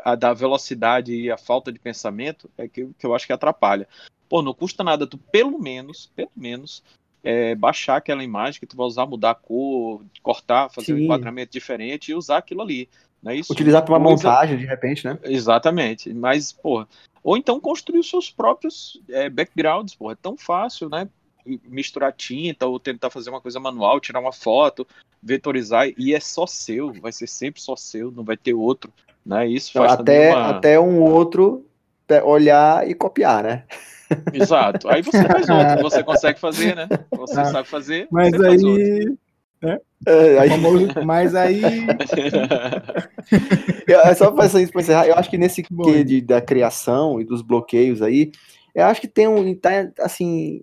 [0.04, 3.88] a, da velocidade e a falta de pensamento é que, que eu acho que atrapalha.
[4.28, 6.82] Pô, não custa nada tu pelo menos, pelo menos,
[7.22, 10.94] é, baixar aquela imagem que tu vai usar, mudar a cor, cortar, fazer Sim.
[10.94, 12.88] um enquadramento diferente e usar aquilo ali.
[13.22, 13.52] Não é isso?
[13.52, 14.28] Utilizar para uma Coisa...
[14.28, 15.18] montagem, de repente, né?
[15.24, 16.12] Exatamente.
[16.12, 16.86] Mas, pô,
[17.22, 21.08] ou então construir os seus próprios é, backgrounds, pô, é tão fácil, né?
[21.64, 24.86] Misturar tinta ou tentar fazer uma coisa manual, tirar uma foto,
[25.22, 28.92] vetorizar, e é só seu, vai ser sempre só seu, não vai ter outro.
[29.28, 29.46] Né?
[29.46, 30.48] Isso faz até, uma...
[30.48, 31.66] até um outro
[32.24, 33.64] olhar e copiar, né?
[34.32, 34.88] Exato.
[34.88, 36.88] Aí você faz outro, você consegue fazer, né?
[37.10, 38.08] Você ah, sabe fazer.
[38.10, 39.04] Mas aí.
[39.60, 39.78] Né?
[40.06, 40.50] É, aí...
[41.04, 41.60] Mas aí.
[43.86, 47.42] é só para encerrar, eu acho que nesse Bom, que de, da criação e dos
[47.42, 48.32] bloqueios aí,
[48.74, 49.54] eu acho que tem um.
[49.54, 50.62] Tá, assim,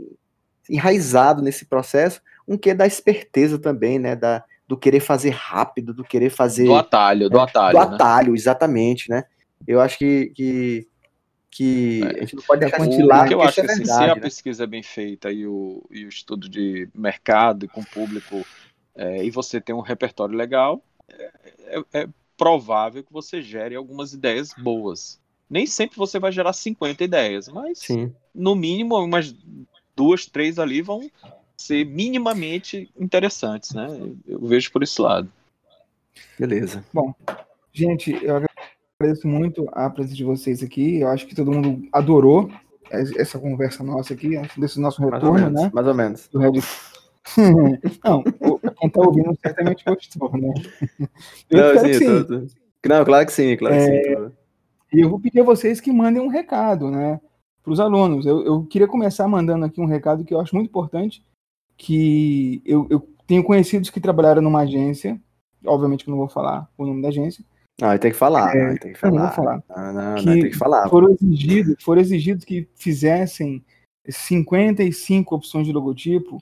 [0.68, 4.16] enraizado nesse processo um que da esperteza também, né?
[4.16, 6.66] Da, do querer fazer rápido, do querer fazer.
[6.66, 7.78] Do atalho, do atalho.
[7.78, 7.96] Do né?
[7.96, 9.24] atalho, exatamente, né?
[9.68, 10.88] Eu acho que, que,
[11.52, 12.08] que é.
[12.08, 13.28] a gente não pode deixar de lá.
[13.28, 14.22] eu acho é que assim, verdade, se a né?
[14.22, 18.46] pesquisa é bem feita e o, e o estudo de mercado e com público,
[18.96, 21.32] é, e você tem um repertório legal, é,
[21.68, 25.20] é, é provável que você gere algumas ideias boas.
[25.50, 28.14] Nem sempre você vai gerar 50 ideias, mas Sim.
[28.34, 29.34] no mínimo umas
[29.96, 31.10] duas, três ali vão
[31.58, 33.88] ser minimamente interessantes, né?
[34.28, 35.30] Eu vejo por esse lado.
[36.40, 36.84] Beleza.
[36.94, 37.14] Bom,
[37.72, 38.48] gente, eu
[39.00, 41.02] agradeço muito a presença de vocês aqui.
[41.02, 42.50] Eu acho que todo mundo adorou
[42.92, 45.72] essa conversa nossa aqui, desse nosso retorno, mais né?
[45.74, 46.28] Mais ou menos.
[46.28, 46.52] Do Red...
[48.04, 50.54] Não, quem tá ouvindo certamente gostou, né?
[51.50, 52.06] Eu Não, sim, sim.
[52.06, 52.48] Tô, tô...
[52.88, 54.00] Não, claro que sim, claro é...
[54.00, 54.32] que sim.
[54.94, 57.20] E eu vou pedir a vocês que mandem um recado, né?
[57.64, 58.26] Para os alunos.
[58.26, 61.24] Eu, eu queria começar mandando aqui um recado que eu acho muito importante,
[61.78, 65.20] que eu, eu tenho conhecidos que trabalharam numa agência,
[65.66, 67.44] obviamente que eu não vou falar o nome da agência.
[67.80, 69.14] Não, tem que falar, é, tem que falar.
[69.14, 69.64] Não vou falar.
[69.70, 70.90] Não, não, que não, tem que falar.
[70.90, 73.64] Foram exigidos, foram exigidos que fizessem
[74.08, 76.42] 55 opções de logotipo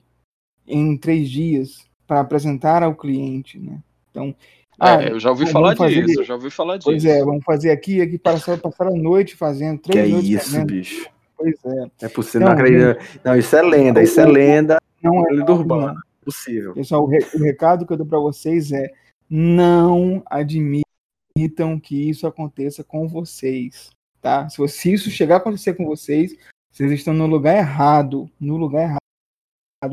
[0.66, 3.80] em três dias para apresentar ao cliente, né?
[4.10, 4.34] Então,
[4.80, 6.90] é, ah, eu já ouvi falar fazer, disso, eu já ouvi falar disso.
[6.90, 10.34] Pois é, vamos fazer aqui, aqui passar, passar a noite fazendo, três que noites é
[10.34, 10.66] isso, fazendo.
[10.66, 11.08] bicho.
[11.36, 11.86] Pois é.
[12.02, 13.20] É possível, então, não acredito.
[13.24, 14.78] Não, isso é lenda, isso é lenda.
[15.04, 16.02] Não é lenda urbana.
[16.22, 16.72] Possível.
[16.72, 18.90] Pessoal, o, re, o recado que eu dou para vocês é:
[19.28, 23.90] não admitam que isso aconteça com vocês,
[24.22, 24.48] tá?
[24.48, 26.34] Se, se isso chegar a acontecer com vocês,
[26.72, 28.96] vocês estão no lugar errado, no lugar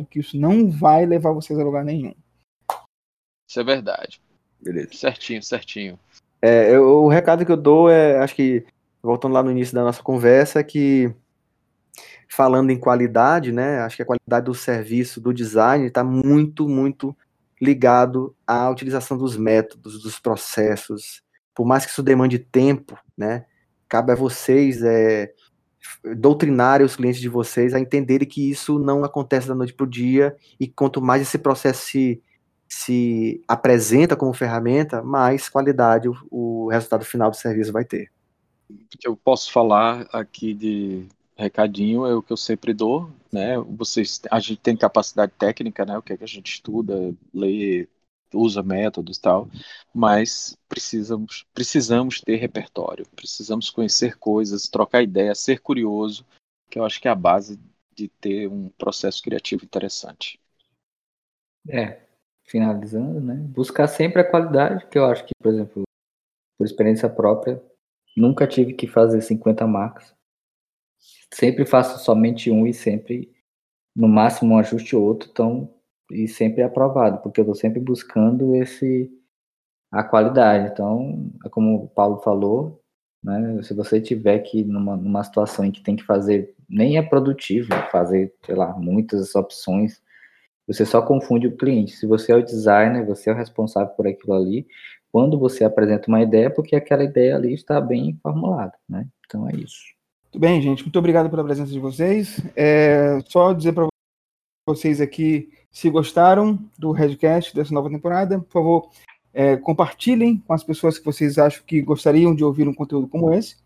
[0.09, 2.13] que isso não vai levar vocês a lugar nenhum.
[3.49, 4.21] Isso é verdade.
[4.61, 4.93] Beleza.
[4.93, 5.99] Certinho, certinho.
[6.41, 8.65] É, eu- o recado que eu dou é, acho que,
[9.03, 11.13] voltando lá no início da nossa conversa, é que
[12.31, 17.15] falando em qualidade, né, acho que a qualidade do serviço, do design, está muito, muito
[17.61, 21.21] ligado à utilização dos métodos, dos processos.
[21.53, 23.45] Por mais que isso demande tempo, né,
[23.87, 25.33] cabe a vocês é,
[26.15, 29.89] doutrinar os clientes de vocês a entenderem que isso não acontece da noite para o
[29.89, 32.23] dia e quanto mais esse processo se,
[32.65, 38.09] se apresenta como ferramenta, mais qualidade o, o resultado final do serviço vai ter.
[39.03, 41.09] eu posso falar aqui de
[41.41, 43.57] recadinho é o que eu sempre dou, né?
[43.57, 45.97] Vocês, a gente tem capacidade técnica, né?
[45.97, 47.87] O que é que a gente estuda, lê,
[48.33, 49.49] usa métodos tal,
[49.93, 56.25] mas precisamos, precisamos ter repertório, precisamos conhecer coisas, trocar ideias, ser curioso,
[56.69, 57.59] que eu acho que é a base
[57.93, 60.39] de ter um processo criativo interessante.
[61.69, 62.01] É,
[62.45, 63.35] finalizando, né?
[63.35, 65.83] Buscar sempre a qualidade, que eu acho que, por exemplo,
[66.57, 67.61] por experiência própria,
[68.15, 70.13] nunca tive que fazer 50 marcas.
[71.33, 73.31] Sempre faço somente um e sempre,
[73.95, 75.73] no máximo, um ajuste ou outro, então,
[76.11, 79.11] e sempre aprovado, porque eu estou sempre buscando esse
[79.91, 80.71] a qualidade.
[80.71, 82.81] Então, é como o Paulo falou,
[83.23, 83.61] né?
[83.63, 87.69] Se você tiver que numa, numa situação em que tem que fazer, nem é produtivo
[87.91, 90.01] fazer, sei lá, muitas opções,
[90.67, 91.93] você só confunde o cliente.
[91.97, 94.67] Se você é o designer, você é o responsável por aquilo ali.
[95.11, 99.07] Quando você apresenta uma ideia, é porque aquela ideia ali está bem formulada, né?
[99.25, 100.00] Então é isso.
[100.31, 100.83] Muito bem, gente.
[100.83, 102.39] Muito obrigado pela presença de vocês.
[102.55, 103.87] É, só dizer para
[104.65, 108.89] vocês aqui, se gostaram do Redcast dessa nova temporada, por favor,
[109.33, 113.33] é, compartilhem com as pessoas que vocês acham que gostariam de ouvir um conteúdo como
[113.33, 113.57] esse.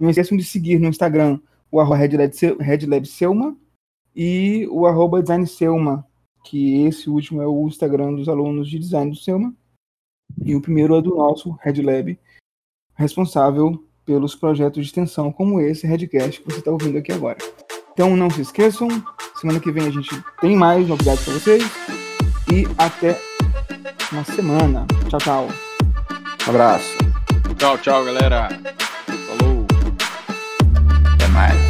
[0.00, 1.38] Não esqueçam de seguir no Instagram
[1.70, 3.56] o RedLabSelma
[4.14, 6.04] e o arroba DesignSelma,
[6.44, 9.54] que esse último é o Instagram dos alunos de design do Selma.
[10.44, 12.18] E o primeiro é do nosso Red Lab,
[12.96, 17.38] responsável pelos projetos de extensão como esse Redcast que você está ouvindo aqui agora.
[17.92, 18.88] Então não se esqueçam,
[19.40, 21.62] semana que vem a gente tem mais novidades para vocês
[22.50, 23.20] e até
[24.12, 24.86] uma semana.
[25.08, 25.48] Tchau, tchau.
[26.46, 26.96] Um abraço.
[27.56, 28.48] Tchau, tchau, galera.
[29.06, 29.66] Falou.
[31.14, 31.69] Até mais.